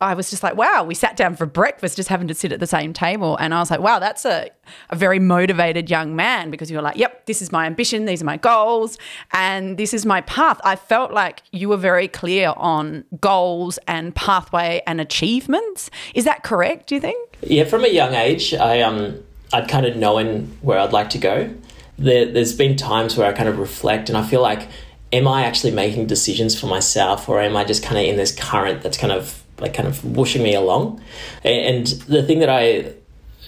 I 0.00 0.14
was 0.14 0.30
just 0.30 0.42
like, 0.42 0.56
wow. 0.56 0.84
We 0.84 0.94
sat 0.94 1.16
down 1.16 1.36
for 1.36 1.46
breakfast, 1.46 1.96
just 1.96 2.08
having 2.08 2.28
to 2.28 2.34
sit 2.34 2.52
at 2.52 2.60
the 2.60 2.66
same 2.66 2.92
table, 2.92 3.36
and 3.36 3.54
I 3.54 3.60
was 3.60 3.70
like, 3.70 3.80
wow, 3.80 3.98
that's 3.98 4.24
a 4.24 4.50
a 4.90 4.96
very 4.96 5.18
motivated 5.18 5.90
young 5.90 6.16
man 6.16 6.50
because 6.50 6.70
you're 6.70 6.82
like, 6.82 6.96
yep, 6.96 7.26
this 7.26 7.42
is 7.42 7.52
my 7.52 7.66
ambition, 7.66 8.06
these 8.06 8.22
are 8.22 8.24
my 8.24 8.36
goals, 8.36 8.98
and 9.32 9.76
this 9.76 9.92
is 9.92 10.06
my 10.06 10.20
path. 10.22 10.60
I 10.64 10.76
felt 10.76 11.12
like 11.12 11.42
you 11.52 11.68
were 11.68 11.76
very 11.76 12.08
clear 12.08 12.33
on 12.42 13.04
goals 13.20 13.78
and 13.86 14.14
pathway 14.14 14.82
and 14.86 15.00
achievements. 15.00 15.90
Is 16.14 16.24
that 16.24 16.42
correct, 16.42 16.88
do 16.88 16.94
you 16.94 17.00
think? 17.00 17.38
Yeah, 17.42 17.64
from 17.64 17.84
a 17.84 17.88
young 17.88 18.14
age, 18.14 18.54
I 18.54 18.80
um 18.80 19.22
I'd 19.52 19.68
kind 19.68 19.86
of 19.86 19.96
known 19.96 20.56
where 20.62 20.78
I'd 20.78 20.92
like 20.92 21.10
to 21.10 21.18
go. 21.18 21.54
There, 21.96 22.26
there's 22.26 22.54
been 22.54 22.76
times 22.76 23.16
where 23.16 23.28
I 23.28 23.32
kind 23.32 23.48
of 23.48 23.58
reflect 23.58 24.08
and 24.08 24.18
I 24.18 24.24
feel 24.24 24.42
like, 24.42 24.68
am 25.12 25.28
I 25.28 25.44
actually 25.44 25.70
making 25.70 26.06
decisions 26.08 26.58
for 26.58 26.66
myself 26.66 27.28
or 27.28 27.40
am 27.40 27.56
I 27.56 27.64
just 27.64 27.84
kind 27.84 27.98
of 27.98 28.04
in 28.04 28.16
this 28.16 28.34
current 28.34 28.82
that's 28.82 28.98
kind 28.98 29.12
of 29.12 29.44
like 29.60 29.74
kind 29.74 29.86
of 29.86 30.04
whooshing 30.04 30.42
me 30.42 30.54
along? 30.54 31.00
And 31.44 31.86
the 31.86 32.22
thing 32.22 32.40
that 32.40 32.50
I 32.50 32.94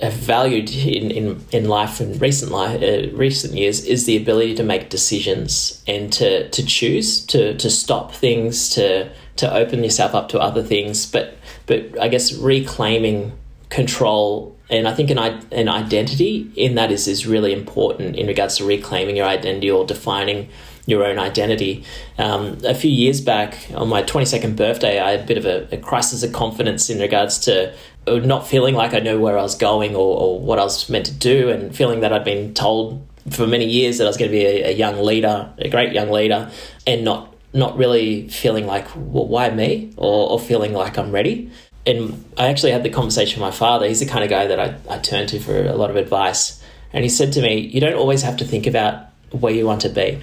have 0.01 0.13
valued 0.13 0.71
in, 0.71 1.11
in, 1.11 1.45
in 1.53 1.69
life 1.69 2.01
in 2.01 2.19
recent 2.19 2.53
life, 2.53 2.83
uh, 2.83 3.11
recent 3.17 3.55
years 3.55 3.85
is 3.85 4.05
the 4.05 4.17
ability 4.17 4.55
to 4.55 4.63
make 4.63 4.91
decisions 4.91 5.83
and 5.87 6.13
to, 6.13 6.49
to 6.51 6.65
choose 6.65 7.25
to, 7.27 7.57
to 7.57 7.71
stop 7.71 8.13
things 8.13 8.69
to 8.71 9.11
to 9.37 9.53
open 9.55 9.85
yourself 9.85 10.15
up 10.15 10.31
to 10.31 10.41
other 10.41 10.63
things. 10.63 11.05
But 11.07 11.37
but 11.67 12.01
I 12.01 12.09
guess 12.09 12.33
reclaiming 12.33 13.33
control 13.69 14.57
and 14.69 14.89
I 14.89 14.95
think 14.95 15.11
an, 15.11 15.19
an 15.19 15.69
identity 15.69 16.51
in 16.57 16.75
that 16.75 16.91
is, 16.91 17.07
is 17.07 17.27
really 17.27 17.53
important 17.53 18.17
in 18.17 18.27
regards 18.27 18.57
to 18.57 18.65
reclaiming 18.65 19.17
your 19.17 19.27
identity 19.27 19.71
or 19.71 19.87
defining 19.87 20.49
your 20.87 21.05
own 21.05 21.19
identity. 21.19 21.85
Um, 22.17 22.59
a 22.65 22.75
few 22.75 22.91
years 22.91 23.21
back, 23.21 23.59
on 23.75 23.89
my 23.89 24.03
22nd 24.03 24.57
birthday, 24.57 25.01
I 25.01 25.13
had 25.13 25.21
a 25.21 25.27
bit 25.27 25.37
of 25.37 25.45
a, 25.45 25.69
a 25.73 25.77
crisis 25.77 26.23
of 26.23 26.33
confidence 26.33 26.89
in 26.89 27.01
regards 27.01 27.39
to 27.41 27.75
uh, 28.07 28.15
not 28.19 28.47
feeling 28.47 28.75
like 28.75 28.95
I 28.95 29.01
knew 29.01 29.21
where 29.21 29.37
I 29.37 29.43
was 29.43 29.57
going 29.57 29.97
or, 29.97 30.17
or, 30.17 30.41
what 30.41 30.59
I 30.59 30.65
was 30.65 30.89
meant 30.89 31.07
to 31.07 31.13
do, 31.13 31.51
and 31.51 31.75
feeling 31.75 32.01
that 32.01 32.13
I'd 32.13 32.25
been 32.25 32.55
told 32.55 33.07
for 33.31 33.47
many 33.47 33.67
years 33.67 33.99
that 33.99 34.05
I 34.05 34.07
was 34.07 34.17
going 34.17 34.31
to 34.31 34.37
be 34.37 34.47
a, 34.47 34.69
a 34.69 34.73
young 34.73 34.99
leader, 35.05 35.53
a 35.59 35.69
great 35.69 35.93
young 35.93 36.11
leader, 36.11 36.51
and 36.87 37.05
not 37.05 37.35
not 37.53 37.77
really 37.79 38.29
feeling 38.29 38.67
like, 38.67 38.87
well, 38.95 39.27
why 39.27 39.49
me, 39.49 39.91
or, 39.97 40.31
or 40.31 40.39
feeling 40.39 40.75
like 40.75 40.99
I'm 40.99 41.11
ready. 41.11 41.51
And 41.87 42.23
I 42.37 42.49
actually 42.49 42.73
had 42.73 42.83
the 42.83 42.91
conversation 42.91 43.41
with 43.41 43.51
my 43.51 43.57
father. 43.57 43.89
He's 43.89 44.01
the 44.01 44.07
kind 44.07 44.23
of 44.23 44.29
guy 44.29 44.47
that 44.49 44.61
I, 44.61 44.77
I 44.91 44.99
turn 44.99 45.27
to 45.29 45.41
for 45.41 45.65
a 45.65 45.75
lot 45.75 45.89
of 45.89 45.97
advice. 45.97 46.63
And 46.93 47.03
he 47.03 47.09
said 47.09 47.33
to 47.33 47.41
me, 47.41 47.61
You 47.61 47.81
don't 47.81 47.95
always 47.95 48.23
have 48.23 48.37
to 48.39 48.45
think 48.45 48.67
about 48.67 49.07
where 49.31 49.55
you 49.55 49.65
want 49.65 49.81
to 49.83 49.89
be 49.89 50.23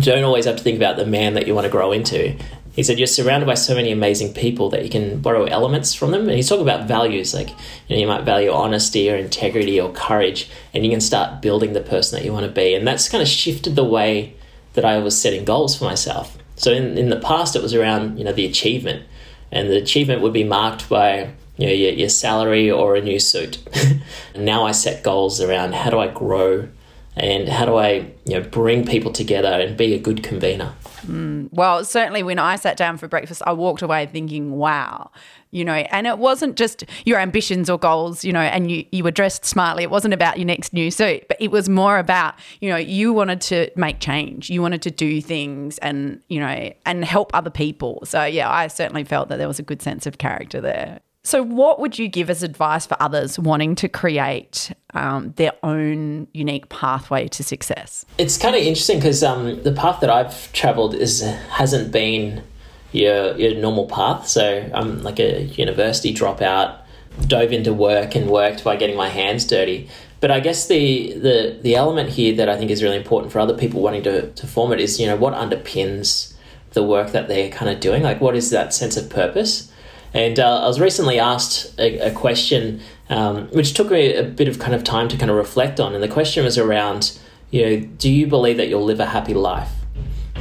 don't 0.00 0.24
always 0.24 0.44
have 0.44 0.56
to 0.56 0.62
think 0.62 0.76
about 0.76 0.96
the 0.96 1.06
man 1.06 1.34
that 1.34 1.46
you 1.46 1.54
want 1.54 1.66
to 1.66 1.70
grow 1.70 1.92
into. 1.92 2.36
He 2.74 2.82
said 2.82 2.98
you're 2.98 3.06
surrounded 3.06 3.46
by 3.46 3.54
so 3.54 3.74
many 3.74 3.92
amazing 3.92 4.34
people 4.34 4.68
that 4.70 4.82
you 4.82 4.90
can 4.90 5.20
borrow 5.20 5.44
elements 5.44 5.94
from 5.94 6.10
them. 6.10 6.22
And 6.22 6.32
he's 6.32 6.48
talking 6.48 6.66
about 6.66 6.88
values, 6.88 7.32
like 7.32 7.50
you 7.50 7.94
know, 7.94 7.96
you 7.96 8.06
might 8.06 8.24
value 8.24 8.50
honesty 8.50 9.10
or 9.10 9.16
integrity 9.16 9.80
or 9.80 9.92
courage, 9.92 10.50
and 10.72 10.84
you 10.84 10.90
can 10.90 11.00
start 11.00 11.40
building 11.40 11.72
the 11.72 11.80
person 11.80 12.18
that 12.18 12.24
you 12.24 12.32
want 12.32 12.46
to 12.46 12.52
be. 12.52 12.74
And 12.74 12.86
that's 12.86 13.08
kind 13.08 13.22
of 13.22 13.28
shifted 13.28 13.76
the 13.76 13.84
way 13.84 14.34
that 14.72 14.84
I 14.84 14.98
was 14.98 15.20
setting 15.20 15.44
goals 15.44 15.76
for 15.78 15.84
myself. 15.84 16.36
So 16.56 16.72
in, 16.72 16.98
in 16.98 17.10
the 17.10 17.20
past, 17.20 17.54
it 17.54 17.62
was 17.62 17.74
around 17.74 18.18
you 18.18 18.24
know 18.24 18.32
the 18.32 18.46
achievement, 18.46 19.06
and 19.52 19.70
the 19.70 19.76
achievement 19.76 20.22
would 20.22 20.32
be 20.32 20.44
marked 20.44 20.88
by 20.88 21.30
you 21.56 21.66
know 21.66 21.72
your, 21.72 21.92
your 21.92 22.08
salary 22.08 22.72
or 22.72 22.96
a 22.96 23.00
new 23.00 23.20
suit. 23.20 23.58
and 24.34 24.44
now 24.44 24.66
I 24.66 24.72
set 24.72 25.04
goals 25.04 25.40
around 25.40 25.74
how 25.74 25.90
do 25.90 26.00
I 26.00 26.08
grow 26.08 26.68
and 27.16 27.48
how 27.48 27.64
do 27.64 27.76
I 27.76 28.12
you 28.24 28.40
know 28.40 28.40
bring 28.40 28.84
people 28.86 29.12
together 29.12 29.48
and 29.48 29.76
be 29.76 29.94
a 29.94 29.98
good 29.98 30.22
convener. 30.22 30.74
Mm, 31.06 31.48
well, 31.52 31.84
certainly 31.84 32.22
when 32.22 32.38
I 32.38 32.56
sat 32.56 32.76
down 32.76 32.96
for 32.96 33.08
breakfast, 33.08 33.42
I 33.46 33.52
walked 33.52 33.82
away 33.82 34.06
thinking, 34.06 34.52
"Wow." 34.52 35.10
You 35.50 35.64
know, 35.64 35.72
and 35.72 36.08
it 36.08 36.18
wasn't 36.18 36.56
just 36.56 36.84
your 37.04 37.20
ambitions 37.20 37.70
or 37.70 37.78
goals, 37.78 38.24
you 38.24 38.32
know, 38.32 38.40
and 38.40 38.72
you, 38.72 38.84
you 38.90 39.04
were 39.04 39.12
dressed 39.12 39.44
smartly. 39.44 39.84
It 39.84 39.90
wasn't 39.90 40.12
about 40.12 40.36
your 40.36 40.46
next 40.46 40.72
new 40.72 40.90
suit, 40.90 41.28
but 41.28 41.36
it 41.40 41.52
was 41.52 41.68
more 41.68 41.98
about, 41.98 42.34
you 42.60 42.68
know, 42.68 42.76
you 42.76 43.12
wanted 43.12 43.40
to 43.42 43.70
make 43.76 44.00
change. 44.00 44.50
You 44.50 44.62
wanted 44.62 44.82
to 44.82 44.90
do 44.90 45.20
things 45.20 45.78
and, 45.78 46.20
you 46.28 46.40
know, 46.40 46.72
and 46.84 47.04
help 47.04 47.30
other 47.34 47.50
people. 47.50 48.02
So, 48.04 48.24
yeah, 48.24 48.50
I 48.50 48.66
certainly 48.66 49.04
felt 49.04 49.28
that 49.28 49.36
there 49.36 49.46
was 49.46 49.60
a 49.60 49.62
good 49.62 49.80
sense 49.80 50.06
of 50.06 50.18
character 50.18 50.60
there. 50.60 50.98
So, 51.26 51.42
what 51.42 51.80
would 51.80 51.98
you 51.98 52.06
give 52.06 52.28
as 52.28 52.42
advice 52.42 52.84
for 52.84 52.98
others 53.00 53.38
wanting 53.38 53.76
to 53.76 53.88
create 53.88 54.72
um, 54.92 55.32
their 55.36 55.52
own 55.62 56.28
unique 56.34 56.68
pathway 56.68 57.28
to 57.28 57.42
success? 57.42 58.04
It's 58.18 58.36
kind 58.36 58.54
of 58.54 58.60
interesting 58.60 58.98
because 58.98 59.22
um, 59.24 59.62
the 59.62 59.72
path 59.72 60.00
that 60.00 60.10
I've 60.10 60.52
travelled 60.52 60.94
is 60.94 61.22
hasn't 61.22 61.90
been 61.90 62.44
your 62.92 63.36
your 63.38 63.54
normal 63.54 63.86
path. 63.86 64.28
So 64.28 64.70
I'm 64.74 65.02
like 65.02 65.18
a 65.18 65.44
university 65.44 66.12
dropout, 66.12 66.78
dove 67.26 67.52
into 67.52 67.72
work 67.72 68.14
and 68.14 68.28
worked 68.28 68.62
by 68.62 68.76
getting 68.76 68.96
my 68.96 69.08
hands 69.08 69.46
dirty. 69.46 69.88
But 70.20 70.30
I 70.30 70.40
guess 70.40 70.68
the 70.68 71.14
the 71.14 71.58
the 71.62 71.74
element 71.74 72.10
here 72.10 72.36
that 72.36 72.50
I 72.50 72.58
think 72.58 72.70
is 72.70 72.82
really 72.82 72.98
important 72.98 73.32
for 73.32 73.38
other 73.38 73.56
people 73.56 73.80
wanting 73.80 74.02
to 74.02 74.30
to 74.30 74.46
form 74.46 74.72
it 74.72 74.80
is 74.80 75.00
you 75.00 75.06
know 75.06 75.16
what 75.16 75.32
underpins 75.32 76.34
the 76.74 76.82
work 76.82 77.12
that 77.12 77.28
they're 77.28 77.50
kind 77.50 77.70
of 77.70 77.80
doing. 77.80 78.02
Like 78.02 78.20
what 78.20 78.36
is 78.36 78.50
that 78.50 78.74
sense 78.74 78.98
of 78.98 79.08
purpose? 79.08 79.70
And 80.14 80.38
uh, 80.38 80.62
I 80.62 80.68
was 80.68 80.80
recently 80.80 81.18
asked 81.18 81.78
a, 81.78 81.98
a 81.98 82.10
question, 82.12 82.80
um, 83.10 83.48
which 83.48 83.74
took 83.74 83.90
me 83.90 84.14
a 84.14 84.22
bit 84.22 84.46
of 84.46 84.60
kind 84.60 84.74
of 84.74 84.84
time 84.84 85.08
to 85.08 85.16
kind 85.16 85.30
of 85.30 85.36
reflect 85.36 85.80
on. 85.80 85.92
And 85.92 86.02
the 86.02 86.08
question 86.08 86.44
was 86.44 86.56
around, 86.56 87.18
you 87.50 87.66
know, 87.66 87.86
do 87.98 88.08
you 88.08 88.28
believe 88.28 88.56
that 88.56 88.68
you'll 88.68 88.84
live 88.84 89.00
a 89.00 89.06
happy 89.06 89.34
life? 89.34 89.70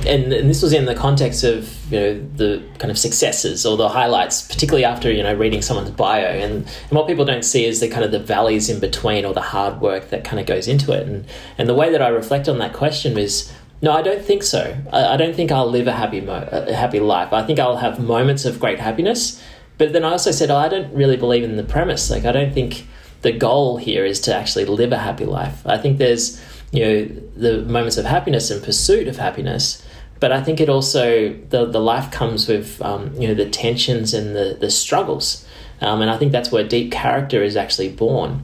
And, 0.05 0.31
and 0.33 0.49
this 0.49 0.61
was 0.61 0.73
in 0.73 0.85
the 0.85 0.95
context 0.95 1.43
of 1.43 1.91
you 1.91 1.99
know 1.99 2.27
the 2.35 2.61
kind 2.77 2.91
of 2.91 2.97
successes 2.97 3.65
or 3.65 3.77
the 3.77 3.87
highlights, 3.87 4.41
particularly 4.41 4.83
after 4.83 5.09
you 5.09 5.23
know 5.23 5.33
reading 5.33 5.61
someone's 5.61 5.91
bio. 5.91 6.25
And, 6.25 6.53
and 6.65 6.91
what 6.91 7.07
people 7.07 7.23
don't 7.23 7.45
see 7.45 7.63
is 7.63 7.79
the 7.79 7.87
kind 7.87 8.03
of 8.03 8.11
the 8.11 8.19
valleys 8.19 8.69
in 8.69 8.81
between 8.81 9.23
or 9.23 9.33
the 9.33 9.41
hard 9.41 9.79
work 9.79 10.09
that 10.09 10.25
kind 10.25 10.41
of 10.41 10.45
goes 10.45 10.67
into 10.67 10.91
it. 10.91 11.07
And 11.07 11.25
and 11.57 11.69
the 11.69 11.73
way 11.73 11.89
that 11.89 12.01
I 12.01 12.09
reflect 12.09 12.49
on 12.49 12.57
that 12.57 12.73
question 12.73 13.17
is 13.17 13.53
no, 13.83 13.91
I 13.91 14.01
don't 14.01 14.23
think 14.23 14.43
so. 14.43 14.75
I, 14.91 15.13
I 15.13 15.17
don't 15.17 15.35
think 15.35 15.51
I'll 15.51 15.69
live 15.69 15.87
a 15.87 15.93
happy 15.93 16.21
mo- 16.21 16.47
a 16.51 16.73
happy 16.73 16.99
life. 16.99 17.31
I 17.31 17.45
think 17.45 17.59
I'll 17.59 17.77
have 17.77 17.99
moments 17.99 18.45
of 18.45 18.59
great 18.59 18.79
happiness, 18.79 19.41
but 19.83 19.93
then 19.93 20.05
I 20.05 20.11
also 20.11 20.31
said, 20.31 20.49
oh, 20.49 20.55
I 20.55 20.69
don't 20.69 20.93
really 20.93 21.17
believe 21.17 21.43
in 21.43 21.57
the 21.57 21.63
premise. 21.63 22.09
Like, 22.09 22.23
I 22.23 22.31
don't 22.31 22.53
think 22.53 22.87
the 23.21 23.33
goal 23.33 23.77
here 23.77 24.05
is 24.05 24.21
to 24.21 24.35
actually 24.35 24.65
live 24.65 24.93
a 24.93 24.97
happy 24.97 25.25
life. 25.25 25.65
I 25.65 25.77
think 25.77 25.97
there's, 25.97 26.41
you 26.71 26.85
know, 26.85 27.05
the 27.35 27.61
moments 27.63 27.97
of 27.97 28.05
happiness 28.05 28.49
and 28.49 28.63
pursuit 28.63 29.07
of 29.07 29.17
happiness. 29.17 29.85
But 30.19 30.31
I 30.31 30.41
think 30.41 30.61
it 30.61 30.69
also, 30.69 31.33
the, 31.49 31.65
the 31.65 31.81
life 31.81 32.11
comes 32.11 32.47
with, 32.47 32.81
um, 32.81 33.13
you 33.19 33.27
know, 33.27 33.33
the 33.33 33.49
tensions 33.49 34.13
and 34.13 34.33
the, 34.33 34.57
the 34.57 34.71
struggles. 34.71 35.45
Um, 35.81 36.01
and 36.01 36.09
I 36.09 36.17
think 36.17 36.31
that's 36.31 36.51
where 36.51 36.63
deep 36.63 36.91
character 36.93 37.43
is 37.43 37.57
actually 37.57 37.89
born. 37.89 38.41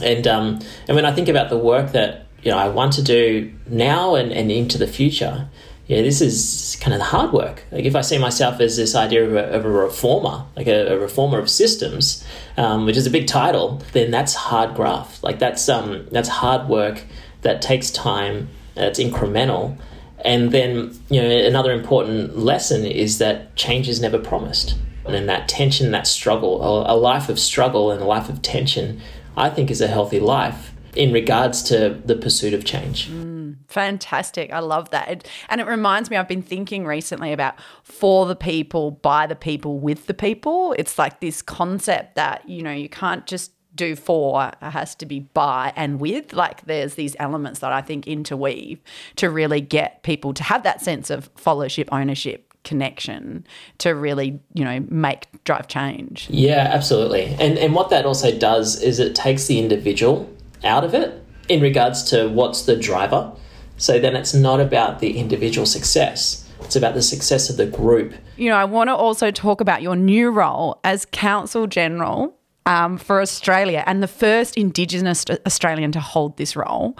And, 0.00 0.26
um, 0.28 0.60
and 0.86 0.94
when 0.94 1.04
I 1.04 1.12
think 1.12 1.28
about 1.28 1.50
the 1.50 1.58
work 1.58 1.92
that, 1.92 2.26
you 2.42 2.52
know, 2.52 2.58
I 2.58 2.68
want 2.68 2.92
to 2.94 3.02
do 3.02 3.52
now 3.66 4.14
and, 4.14 4.32
and 4.32 4.52
into 4.52 4.78
the 4.78 4.86
future, 4.86 5.48
yeah, 5.90 6.02
this 6.02 6.20
is 6.20 6.78
kind 6.80 6.94
of 6.94 7.00
the 7.00 7.06
hard 7.06 7.32
work. 7.32 7.64
Like 7.72 7.84
if 7.84 7.96
I 7.96 8.00
see 8.00 8.16
myself 8.16 8.60
as 8.60 8.76
this 8.76 8.94
idea 8.94 9.24
of 9.24 9.34
a, 9.34 9.56
of 9.56 9.64
a 9.64 9.68
reformer, 9.68 10.44
like 10.54 10.68
a, 10.68 10.94
a, 10.94 10.96
reformer 10.96 11.40
of 11.40 11.50
systems, 11.50 12.24
um, 12.56 12.86
which 12.86 12.96
is 12.96 13.08
a 13.08 13.10
big 13.10 13.26
title, 13.26 13.82
then 13.92 14.12
that's 14.12 14.34
hard 14.34 14.76
graft. 14.76 15.24
Like 15.24 15.40
that's 15.40 15.68
um, 15.68 16.06
that's 16.12 16.28
hard 16.28 16.68
work 16.68 17.02
that 17.42 17.60
takes 17.60 17.90
time. 17.90 18.50
It's 18.76 19.00
incremental, 19.00 19.76
and 20.24 20.52
then 20.52 20.96
you 21.08 21.20
know 21.20 21.28
another 21.28 21.72
important 21.72 22.38
lesson 22.38 22.86
is 22.86 23.18
that 23.18 23.56
change 23.56 23.88
is 23.88 24.00
never 24.00 24.20
promised, 24.20 24.76
and 25.06 25.28
that 25.28 25.48
tension, 25.48 25.90
that 25.90 26.06
struggle, 26.06 26.62
a, 26.62 26.94
a 26.94 26.96
life 26.96 27.28
of 27.28 27.36
struggle 27.40 27.90
and 27.90 28.00
a 28.00 28.06
life 28.06 28.28
of 28.28 28.42
tension, 28.42 29.00
I 29.36 29.50
think 29.50 29.72
is 29.72 29.80
a 29.80 29.88
healthy 29.88 30.20
life 30.20 30.70
in 30.94 31.12
regards 31.12 31.64
to 31.64 32.00
the 32.04 32.14
pursuit 32.14 32.54
of 32.54 32.64
change. 32.64 33.08
Mm, 33.08 33.39
fantastic. 33.70 34.52
I 34.52 34.58
love 34.58 34.90
that. 34.90 35.26
And 35.48 35.60
it 35.60 35.66
reminds 35.66 36.10
me, 36.10 36.16
I've 36.16 36.28
been 36.28 36.42
thinking 36.42 36.84
recently 36.84 37.32
about 37.32 37.54
for 37.82 38.26
the 38.26 38.36
people, 38.36 38.90
by 38.90 39.26
the 39.26 39.36
people, 39.36 39.78
with 39.78 40.06
the 40.06 40.14
people. 40.14 40.74
It's 40.78 40.98
like 40.98 41.20
this 41.20 41.40
concept 41.40 42.16
that, 42.16 42.48
you 42.48 42.62
know, 42.62 42.72
you 42.72 42.88
can't 42.88 43.26
just 43.26 43.52
do 43.76 43.94
for 43.94 44.48
it 44.48 44.56
has 44.60 44.96
to 44.96 45.06
be 45.06 45.20
by 45.20 45.72
and 45.76 46.00
with 46.00 46.32
like 46.32 46.66
there's 46.66 46.96
these 46.96 47.14
elements 47.20 47.60
that 47.60 47.70
i 47.70 47.80
think 47.80 48.04
interweave 48.08 48.80
to 49.14 49.30
really 49.30 49.60
get 49.60 50.02
people 50.02 50.34
to 50.34 50.42
have 50.42 50.64
that 50.64 50.80
sense 50.80 51.08
of 51.08 51.32
followership 51.36 51.88
ownership 51.92 52.52
connection 52.64 53.46
to 53.78 53.94
really 53.94 54.40
you 54.54 54.64
know 54.64 54.84
make 54.88 55.28
drive 55.44 55.68
change 55.68 56.26
yeah 56.30 56.68
absolutely 56.72 57.26
and 57.38 57.56
and 57.58 57.72
what 57.72 57.90
that 57.90 58.04
also 58.04 58.36
does 58.36 58.82
is 58.82 58.98
it 58.98 59.14
takes 59.14 59.46
the 59.46 59.60
individual 59.60 60.28
out 60.64 60.82
of 60.82 60.92
it 60.92 61.24
in 61.50 61.60
regards 61.60 62.04
to 62.04 62.28
what's 62.28 62.62
the 62.62 62.76
driver. 62.76 63.32
So 63.80 63.98
then 63.98 64.14
it's 64.14 64.34
not 64.34 64.60
about 64.60 65.00
the 65.00 65.18
individual 65.18 65.66
success. 65.66 66.46
It's 66.60 66.76
about 66.76 66.94
the 66.94 67.02
success 67.02 67.48
of 67.48 67.56
the 67.56 67.64
group. 67.64 68.12
You 68.36 68.50
know, 68.50 68.56
I 68.56 68.64
want 68.64 68.88
to 68.88 68.94
also 68.94 69.30
talk 69.30 69.62
about 69.62 69.80
your 69.80 69.96
new 69.96 70.30
role 70.30 70.78
as 70.84 71.06
Consul 71.06 71.66
General 71.66 72.36
um, 72.66 72.98
for 72.98 73.22
Australia 73.22 73.82
and 73.86 74.02
the 74.02 74.06
first 74.06 74.58
Indigenous 74.58 75.24
Australian 75.46 75.92
to 75.92 76.00
hold 76.00 76.36
this 76.36 76.54
role. 76.54 76.96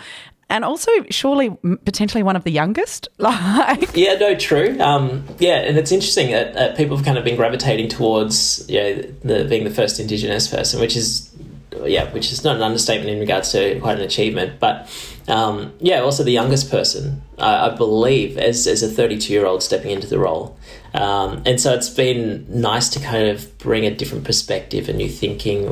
And 0.48 0.64
also, 0.64 0.90
surely, 1.10 1.50
potentially 1.84 2.24
one 2.24 2.34
of 2.34 2.42
the 2.42 2.50
youngest. 2.50 3.08
Like, 3.18 3.94
yeah, 3.94 4.14
no, 4.14 4.34
true. 4.34 4.80
Um, 4.80 5.24
yeah, 5.38 5.60
and 5.60 5.76
it's 5.76 5.92
interesting 5.92 6.32
that 6.32 6.56
uh, 6.56 6.74
people 6.74 6.96
have 6.96 7.04
kind 7.04 7.18
of 7.18 7.24
been 7.24 7.36
gravitating 7.36 7.88
towards, 7.88 8.68
you 8.68 8.80
know, 8.80 8.94
the, 9.22 9.44
being 9.44 9.64
the 9.64 9.70
first 9.70 10.00
Indigenous 10.00 10.48
person, 10.48 10.80
which 10.80 10.96
is 10.96 11.30
yeah, 11.84 12.12
which 12.12 12.32
is 12.32 12.44
not 12.44 12.56
an 12.56 12.62
understatement 12.62 13.10
in 13.10 13.20
regards 13.20 13.52
to 13.52 13.78
quite 13.80 13.98
an 13.98 14.04
achievement. 14.04 14.58
But 14.60 14.88
um, 15.30 15.72
yeah, 15.78 16.00
also 16.00 16.24
the 16.24 16.32
youngest 16.32 16.70
person, 16.70 17.22
I 17.38 17.70
believe, 17.70 18.36
as, 18.36 18.66
as 18.66 18.82
a 18.82 18.88
32 18.88 19.32
year 19.32 19.46
old 19.46 19.62
stepping 19.62 19.92
into 19.92 20.08
the 20.08 20.18
role. 20.18 20.58
Um, 20.92 21.42
and 21.46 21.60
so 21.60 21.72
it's 21.72 21.88
been 21.88 22.44
nice 22.48 22.88
to 22.90 23.00
kind 23.00 23.28
of 23.28 23.56
bring 23.58 23.86
a 23.86 23.94
different 23.94 24.24
perspective 24.24 24.88
and 24.88 24.98
new 24.98 25.08
thinking 25.08 25.66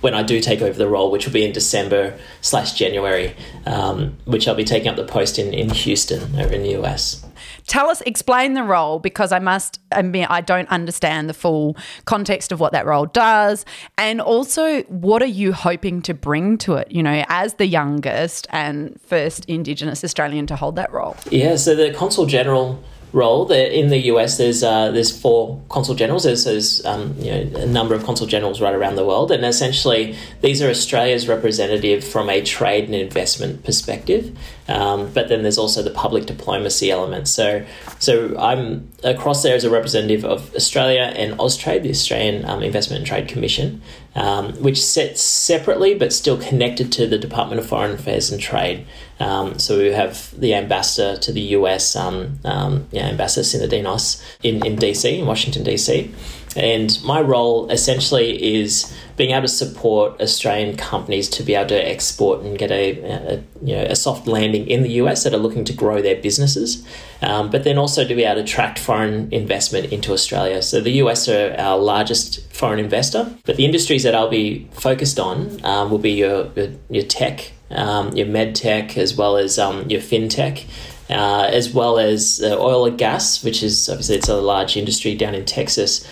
when 0.00 0.14
I 0.14 0.22
do 0.22 0.40
take 0.40 0.62
over 0.62 0.78
the 0.78 0.88
role, 0.88 1.10
which 1.10 1.26
will 1.26 1.32
be 1.32 1.44
in 1.44 1.52
December 1.52 2.16
slash 2.40 2.74
January, 2.74 3.34
um, 3.66 4.16
which 4.26 4.46
I'll 4.46 4.54
be 4.54 4.64
taking 4.64 4.88
up 4.88 4.96
the 4.96 5.04
post 5.04 5.40
in, 5.40 5.52
in 5.52 5.70
Houston 5.70 6.38
over 6.38 6.54
in 6.54 6.62
the 6.62 6.80
US 6.80 7.24
tell 7.68 7.88
us, 7.88 8.00
explain 8.00 8.54
the 8.54 8.64
role 8.64 8.98
because 8.98 9.30
I 9.30 9.38
must 9.38 9.78
admit 9.92 10.28
I 10.28 10.40
don't 10.40 10.68
understand 10.70 11.28
the 11.28 11.34
full 11.34 11.76
context 12.06 12.50
of 12.50 12.58
what 12.58 12.72
that 12.72 12.86
role 12.86 13.06
does. 13.06 13.64
And 13.96 14.20
also, 14.20 14.82
what 14.84 15.22
are 15.22 15.26
you 15.26 15.52
hoping 15.52 16.02
to 16.02 16.14
bring 16.14 16.58
to 16.58 16.74
it, 16.74 16.90
you 16.90 17.02
know, 17.02 17.24
as 17.28 17.54
the 17.54 17.66
youngest 17.66 18.48
and 18.50 18.67
first 19.00 19.44
Indigenous 19.46 20.04
Australian 20.04 20.46
to 20.46 20.56
hold 20.56 20.76
that 20.76 20.92
role? 20.92 21.16
Yeah, 21.30 21.56
so 21.56 21.74
the 21.74 21.92
Consul 21.92 22.26
General 22.26 22.82
role. 23.12 23.50
in 23.50 23.88
the 23.88 23.98
US, 24.12 24.38
there's 24.38 24.62
uh, 24.62 24.90
there's 24.90 25.16
four 25.16 25.60
consul 25.68 25.94
generals. 25.94 26.24
There's, 26.24 26.44
there's 26.44 26.84
um, 26.84 27.14
you 27.18 27.30
know, 27.30 27.60
a 27.60 27.66
number 27.66 27.94
of 27.94 28.04
consul 28.04 28.26
generals 28.26 28.60
right 28.60 28.74
around 28.74 28.96
the 28.96 29.04
world, 29.04 29.30
and 29.30 29.44
essentially 29.44 30.16
these 30.40 30.60
are 30.62 30.68
Australia's 30.68 31.28
representative 31.28 32.04
from 32.04 32.28
a 32.28 32.42
trade 32.42 32.84
and 32.84 32.94
investment 32.94 33.64
perspective. 33.64 34.36
Um, 34.68 35.10
but 35.12 35.28
then 35.28 35.42
there's 35.42 35.58
also 35.58 35.82
the 35.82 35.90
public 35.90 36.26
diplomacy 36.26 36.90
element. 36.90 37.28
So 37.28 37.64
so 37.98 38.36
I'm 38.38 38.90
across 39.04 39.42
there 39.42 39.56
as 39.56 39.64
a 39.64 39.70
representative 39.70 40.24
of 40.24 40.54
Australia 40.54 41.12
and 41.16 41.38
Austrade, 41.38 41.82
the 41.82 41.90
Australian 41.90 42.44
um, 42.44 42.62
Investment 42.62 42.98
and 42.98 43.06
Trade 43.06 43.28
Commission, 43.28 43.80
um, 44.18 44.52
which 44.54 44.84
sits 44.84 45.22
separately 45.22 45.94
but 45.94 46.12
still 46.12 46.36
connected 46.36 46.90
to 46.92 47.06
the 47.06 47.18
Department 47.18 47.60
of 47.60 47.66
Foreign 47.66 47.92
Affairs 47.92 48.30
and 48.30 48.40
Trade. 48.40 48.84
Um, 49.20 49.58
so 49.58 49.78
we 49.78 49.86
have 49.92 50.38
the 50.38 50.54
ambassador 50.54 51.18
to 51.20 51.32
the 51.32 51.40
US, 51.58 51.94
um, 51.94 52.40
um, 52.44 52.88
yeah, 52.90 53.06
Ambassador 53.06 53.44
Sinodinos 53.44 54.22
in, 54.42 54.66
in 54.66 54.76
DC, 54.76 55.20
in 55.20 55.26
Washington, 55.26 55.64
DC. 55.64 56.12
And 56.56 56.98
my 57.04 57.20
role 57.20 57.70
essentially 57.70 58.60
is 58.60 58.92
being 59.18 59.32
able 59.32 59.42
to 59.42 59.48
support 59.48 60.18
Australian 60.20 60.76
companies 60.76 61.28
to 61.28 61.42
be 61.42 61.54
able 61.54 61.68
to 61.68 61.88
export 61.88 62.40
and 62.40 62.56
get 62.56 62.70
a, 62.70 63.00
a 63.02 63.34
you 63.60 63.76
know 63.76 63.82
a 63.82 63.96
soft 63.96 64.26
landing 64.26 64.66
in 64.68 64.82
the 64.82 64.90
US 65.02 65.24
that 65.24 65.34
are 65.34 65.38
looking 65.38 65.64
to 65.64 65.72
grow 65.72 66.00
their 66.00 66.16
businesses, 66.16 66.86
um, 67.20 67.50
but 67.50 67.64
then 67.64 67.76
also 67.76 68.06
to 68.06 68.14
be 68.14 68.24
able 68.24 68.36
to 68.36 68.42
attract 68.42 68.78
foreign 68.78 69.30
investment 69.32 69.92
into 69.92 70.12
Australia. 70.12 70.62
So 70.62 70.80
the 70.80 70.92
US 71.02 71.28
are 71.28 71.54
our 71.58 71.76
largest 71.76 72.50
foreign 72.52 72.78
investor, 72.78 73.30
but 73.44 73.56
the 73.56 73.64
industries 73.64 74.04
that 74.04 74.14
I'll 74.14 74.30
be 74.30 74.68
focused 74.72 75.18
on 75.18 75.62
um, 75.64 75.90
will 75.90 75.98
be 75.98 76.12
your 76.12 76.50
your, 76.54 76.68
your 76.88 77.04
tech, 77.04 77.52
um, 77.70 78.16
your 78.16 78.26
med 78.26 78.54
tech, 78.54 78.96
as 78.96 79.14
well 79.16 79.36
as 79.36 79.58
um, 79.58 79.90
your 79.90 80.00
fintech. 80.00 80.64
Uh, 81.10 81.48
as 81.50 81.72
well 81.72 81.98
as 81.98 82.42
uh, 82.44 82.54
oil 82.60 82.84
and 82.84 82.98
gas, 82.98 83.42
which 83.42 83.62
is 83.62 83.88
obviously 83.88 84.16
it's 84.16 84.28
a 84.28 84.36
large 84.36 84.76
industry 84.76 85.14
down 85.14 85.34
in 85.34 85.42
Texas, 85.42 86.06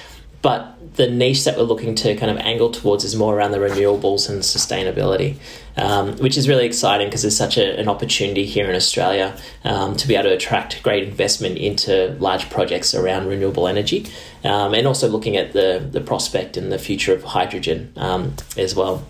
but 0.46 0.94
the 0.94 1.10
niche 1.10 1.42
that 1.42 1.56
we're 1.56 1.64
looking 1.64 1.96
to 1.96 2.14
kind 2.14 2.30
of 2.30 2.36
angle 2.36 2.70
towards 2.70 3.02
is 3.02 3.16
more 3.16 3.36
around 3.36 3.50
the 3.50 3.58
renewables 3.58 4.30
and 4.30 4.42
sustainability, 4.42 5.34
um, 5.76 6.16
which 6.18 6.36
is 6.36 6.48
really 6.48 6.64
exciting 6.64 7.08
because 7.08 7.22
there's 7.22 7.36
such 7.36 7.58
a, 7.58 7.76
an 7.80 7.88
opportunity 7.88 8.46
here 8.46 8.70
in 8.70 8.76
Australia 8.76 9.36
um, 9.64 9.96
to 9.96 10.06
be 10.06 10.14
able 10.14 10.28
to 10.28 10.36
attract 10.36 10.80
great 10.84 11.02
investment 11.02 11.58
into 11.58 12.16
large 12.20 12.48
projects 12.48 12.94
around 12.94 13.26
renewable 13.26 13.66
energy, 13.66 14.06
um, 14.44 14.72
and 14.72 14.86
also 14.86 15.08
looking 15.08 15.36
at 15.36 15.52
the 15.52 15.84
the 15.90 16.00
prospect 16.00 16.56
and 16.56 16.70
the 16.70 16.78
future 16.78 17.12
of 17.12 17.24
hydrogen 17.24 17.92
um, 17.96 18.32
as 18.56 18.76
well. 18.76 19.04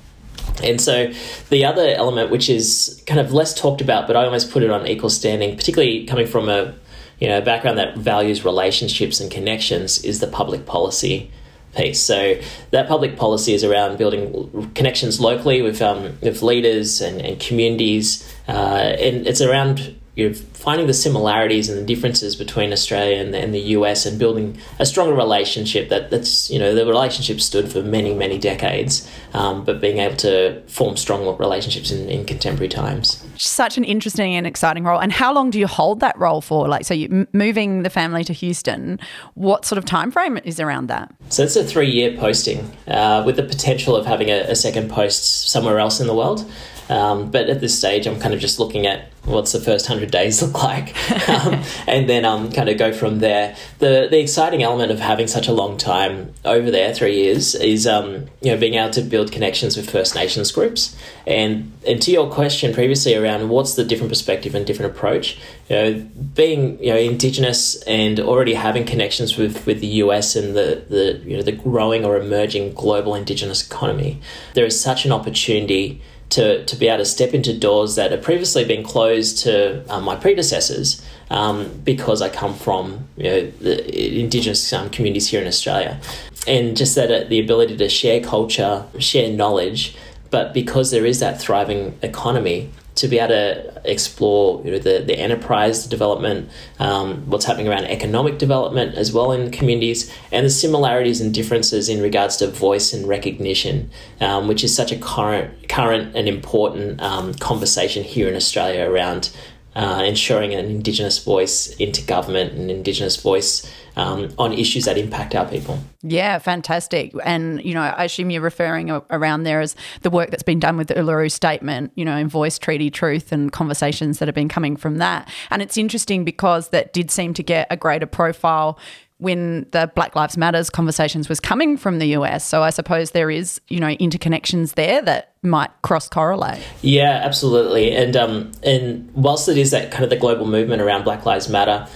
And 0.65 0.81
so 0.81 1.13
the 1.51 1.67
other 1.67 1.87
element, 1.89 2.31
which 2.31 2.49
is 2.49 3.03
kind 3.07 3.21
of 3.21 3.35
less 3.35 3.53
talked 3.53 3.83
about, 3.83 4.07
but 4.07 4.17
I 4.17 4.25
almost 4.25 4.51
put 4.51 4.63
it 4.63 4.71
on 4.71 4.87
equal 4.87 5.11
standing, 5.11 5.55
particularly 5.55 6.07
coming 6.07 6.27
from 6.27 6.49
a 6.49 6.73
you 7.21 7.29
know 7.29 7.41
background 7.41 7.79
that 7.79 7.97
values 7.97 8.45
relationships 8.45 9.21
and 9.21 9.31
connections, 9.31 10.05
is 10.05 10.21
the 10.21 10.27
public 10.27 10.67
policy 10.67 11.31
piece. 11.75 12.01
So 12.01 12.41
that 12.71 12.89
public 12.89 13.17
policy 13.17 13.53
is 13.55 13.63
around 13.63 13.99
building 13.99 14.73
connections 14.75 15.21
locally 15.21 15.63
with 15.63 15.81
um, 15.83 16.19
with 16.23 16.43
leaders 16.43 17.01
and, 17.01 17.21
and 17.21 17.39
communities, 17.39 18.27
uh, 18.49 18.53
and 18.53 19.27
it's 19.27 19.41
around 19.41 19.96
you 20.17 20.31
know, 20.31 20.35
finding 20.35 20.87
the 20.87 20.95
similarities 20.95 21.69
and 21.69 21.79
the 21.79 21.85
differences 21.85 22.35
between 22.35 22.73
Australia 22.73 23.19
and 23.19 23.35
the, 23.35 23.39
and 23.39 23.55
the, 23.55 23.67
US 23.67 24.07
and 24.07 24.19
building 24.19 24.59
a 24.79 24.87
stronger 24.87 25.15
relationship 25.15 25.91
that, 25.91 26.11
that's, 26.11 26.51
you 26.51 26.59
know, 26.59 26.75
the 26.75 26.87
relationship 26.87 27.41
stood 27.41 27.71
for 27.71 27.83
many, 27.83 28.15
many 28.15 28.39
decades, 28.39 29.11
um, 29.35 29.65
but 29.65 29.81
being 29.81 29.99
able 29.99 30.17
to 30.17 30.63
form 30.69 30.97
strong 30.97 31.37
relationships 31.37 31.91
in, 31.91 32.09
in, 32.09 32.25
contemporary 32.25 32.69
times. 32.69 33.23
Such 33.37 33.77
an 33.77 33.85
interesting 33.85 34.35
and 34.35 34.47
exciting 34.47 34.85
role. 34.85 34.99
And 34.99 35.13
how 35.13 35.35
long 35.35 35.51
do 35.51 35.59
you 35.59 35.67
hold 35.67 36.01
that 36.01 36.19
role 36.19 36.41
for? 36.41 36.67
Like, 36.67 36.87
so 36.87 36.95
you 36.95 37.27
moving 37.35 37.83
the 37.83 37.91
family 37.91 38.25
to 38.25 38.33
Houston, 38.33 38.99
what 39.35 39.67
sort 39.67 39.77
of 39.77 39.85
time 39.85 40.11
frame 40.11 40.39
is 40.45 40.59
around 40.59 40.87
that? 40.87 41.15
So 41.29 41.43
it's 41.43 41.57
a 41.57 41.65
three 41.65 41.91
year 41.91 42.17
posting 42.17 42.71
uh, 42.89 43.23
with 43.27 43.37
the 43.37 43.43
potential 43.43 43.95
of 43.95 44.07
having 44.07 44.31
a, 44.31 44.41
a 44.49 44.57
second 44.57 44.89
post 44.89 45.51
somewhere 45.51 45.79
else 45.79 46.01
in 46.01 46.07
the 46.07 46.15
world. 46.15 46.51
Um, 46.89 47.31
but 47.31 47.49
at 47.49 47.61
this 47.61 47.77
stage, 47.77 48.07
I'm 48.07 48.21
kind 48.21 48.35
of 48.35 48.41
just 48.41 48.59
looking 48.59 48.87
at 48.87 49.11
what's 49.25 49.51
the 49.53 49.61
first 49.61 49.89
100 49.89 50.11
days 50.11 50.41
look 50.47 50.63
like. 50.63 50.95
Um, 51.29 51.63
and 51.87 52.09
then 52.09 52.25
um, 52.25 52.51
kind 52.53 52.69
of 52.69 52.79
go 52.79 52.93
from 52.93 53.19
there. 53.19 53.57
The 53.79 54.09
the 54.11 54.21
exciting 54.21 54.63
element 54.63 54.93
of 54.93 55.01
having 55.01 55.27
such 55.27 55.49
a 55.49 55.53
long 55.53 55.77
time 55.77 56.33
over 56.45 56.71
there 56.71 56.95
three 56.95 57.17
years 57.17 57.55
is 57.55 57.87
um, 57.87 58.27
you 58.41 58.53
know 58.53 58.57
being 58.57 58.75
able 58.75 58.93
to 58.93 59.03
build 59.03 59.33
connections 59.33 59.77
with 59.77 59.91
First 59.91 60.15
Nations 60.15 60.53
groups. 60.53 60.97
And 61.27 61.73
and 61.87 62.01
to 62.03 62.11
your 62.11 62.31
question 62.31 62.73
previously 62.73 63.15
around 63.15 63.49
what's 63.49 63.75
the 63.75 63.85
different 63.85 64.11
perspective 64.11 64.55
and 64.55 64.67
different 64.67 64.93
approach 64.93 65.39
you 65.69 65.77
know 65.77 66.09
being 66.35 66.83
you 66.83 66.93
know 66.93 66.99
indigenous 66.99 67.81
and 67.83 68.21
already 68.21 68.55
having 68.55 68.85
connections 68.85 69.37
with 69.37 69.67
with 69.67 69.81
the 69.81 69.87
US 69.87 70.37
and 70.37 70.57
the 70.57 70.85
the 70.89 71.21
you 71.25 71.37
know 71.37 71.43
the 71.43 71.53
growing 71.53 72.05
or 72.05 72.17
emerging 72.17 72.75
global 72.75 73.15
indigenous 73.15 73.67
economy 73.67 74.21
there 74.55 74.65
is 74.65 74.81
such 74.81 75.05
an 75.05 75.13
opportunity 75.13 76.01
to, 76.31 76.65
to 76.65 76.77
be 76.77 76.89
able 76.89 76.99
to 76.99 77.05
step 77.05 77.35
into 77.35 77.57
doors 77.57 77.95
that 77.97 78.11
have 78.11 78.23
previously 78.23 78.65
been 78.65 78.83
closed 78.83 79.39
to 79.39 79.85
um, 79.93 80.05
my 80.05 80.17
predecessors 80.17 81.05
um, 81.31 81.71
because 81.85 82.23
I 82.23 82.29
come 82.29 82.55
from 82.55 83.07
you 83.17 83.25
know, 83.25 83.51
the 83.61 84.21
Indigenous 84.21 84.73
um, 84.73 84.91
communities 84.91 85.29
here 85.29 85.41
in 85.41 85.47
Australia. 85.47 86.01
And 86.47 86.77
just 86.77 86.95
that 86.95 87.11
uh, 87.11 87.29
the 87.29 87.41
ability 87.41 87.77
to 87.77 87.89
share 87.89 88.21
culture, 88.21 88.85
share 88.99 89.31
knowledge, 89.33 89.97
but 90.31 90.53
because 90.53 90.91
there 90.91 91.07
is 91.07 91.21
that 91.21 91.41
thriving 91.41 91.99
economy, 92.03 92.71
to 92.97 93.09
be 93.09 93.19
able 93.19 93.29
to 93.29 93.83
explore 93.85 94.63
you 94.65 94.73
know, 94.73 94.79
the, 94.79 95.05
the 95.07 95.19
enterprise 95.19 95.87
development, 95.87 96.51
um, 96.79 97.29
what's 97.31 97.45
happening 97.45 97.69
around 97.69 97.85
economic 97.85 98.39
development 98.39 98.95
as 98.95 99.13
well 99.13 99.33
in 99.33 99.51
communities, 99.51 100.13
and 100.33 100.47
the 100.47 100.51
similarities 100.51 101.21
and 101.21 101.33
differences 101.33 101.89
in 101.89 102.03
regards 102.03 102.37
to 102.39 102.47
voice 102.49 102.93
and 102.93 103.07
recognition, 103.07 103.91
um, 104.21 104.49
which 104.49 104.65
is 104.65 104.75
such 104.75 104.91
a 104.93 104.99
current, 104.99 105.69
current 105.69 106.17
and 106.17 106.27
important 106.27 107.01
um, 107.01 107.35
conversation 107.35 108.03
here 108.03 108.29
in 108.29 108.35
Australia 108.35 108.91
around 108.91 109.31
uh, 109.75 110.03
ensuring 110.07 110.55
an 110.55 110.65
Indigenous 110.65 111.23
voice 111.23 111.77
into 111.77 112.03
government 112.03 112.55
and 112.55 112.71
Indigenous 112.71 113.21
voice 113.21 113.71
um, 113.97 114.33
on 114.39 114.53
issues 114.53 114.85
that 114.85 114.99
impact 114.99 115.35
our 115.35 115.49
people. 115.49 115.79
Yeah, 116.03 116.39
fantastic. 116.39 117.13
And, 117.25 117.65
you 117.65 117.75
know, 117.75 117.81
I 117.81 118.05
assume 118.05 118.31
you're 118.31 118.43
referring 118.43 118.91
around 118.91 119.45
there 119.45 119.61
as 119.61 119.75
the 120.03 120.11
work 120.11 120.31
that's 120.31 120.43
been 120.43 120.61
done 120.61 120.77
with 120.77 120.89
the 120.89 120.95
Uluru 120.95 121.33
Statement, 121.33 121.93
you 121.97 122.05
know, 122.05 122.17
in 122.17 122.29
voice, 122.29 122.59
treaty, 122.59 122.91
truth, 122.91 123.33
and 123.33 123.51
conversations 123.51 124.19
that 124.19 124.29
have 124.29 124.35
been 124.35 124.49
coming 124.49 124.77
from 124.77 124.99
that. 124.99 125.29
And 125.51 125.63
it's 125.63 125.79
interesting 125.79 126.25
because 126.25 126.69
that 126.69 126.93
did 126.93 127.11
seem 127.11 127.35
to 127.35 127.43
get 127.43 127.67
a 127.71 127.77
greater 127.77 128.07
profile 128.07 128.79
when 129.19 129.67
the 129.71 129.91
Black 129.95 130.15
Lives 130.15 130.37
Matters 130.37 130.69
conversations 130.69 131.29
was 131.29 131.41
coming 131.41 131.79
from 131.79 131.99
the 131.99 132.09
US. 132.19 132.45
So 132.45 132.63
I 132.63 132.69
suppose 132.69 133.13
there 133.13 133.31
is, 133.31 133.61
you 133.69 133.81
know, 133.81 133.97
interconnections 133.97 134.75
there 134.75 135.01
that 135.03 135.33
might 135.43 135.71
cross 135.81 136.07
correlate. 136.07 136.63
Yeah, 136.83 137.23
absolutely. 137.25 137.97
And 137.97 138.15
um, 138.15 138.53
and 138.63 139.11
whilst 139.15 139.49
it 139.49 139.57
is 139.57 139.71
that 139.71 139.91
kind 139.91 140.05
of 140.05 140.11
the 140.11 140.17
global 140.17 140.47
movement 140.47 140.83
around 140.83 141.05
Black 141.05 141.25
Lives 141.25 141.49
Matter, 141.49 141.89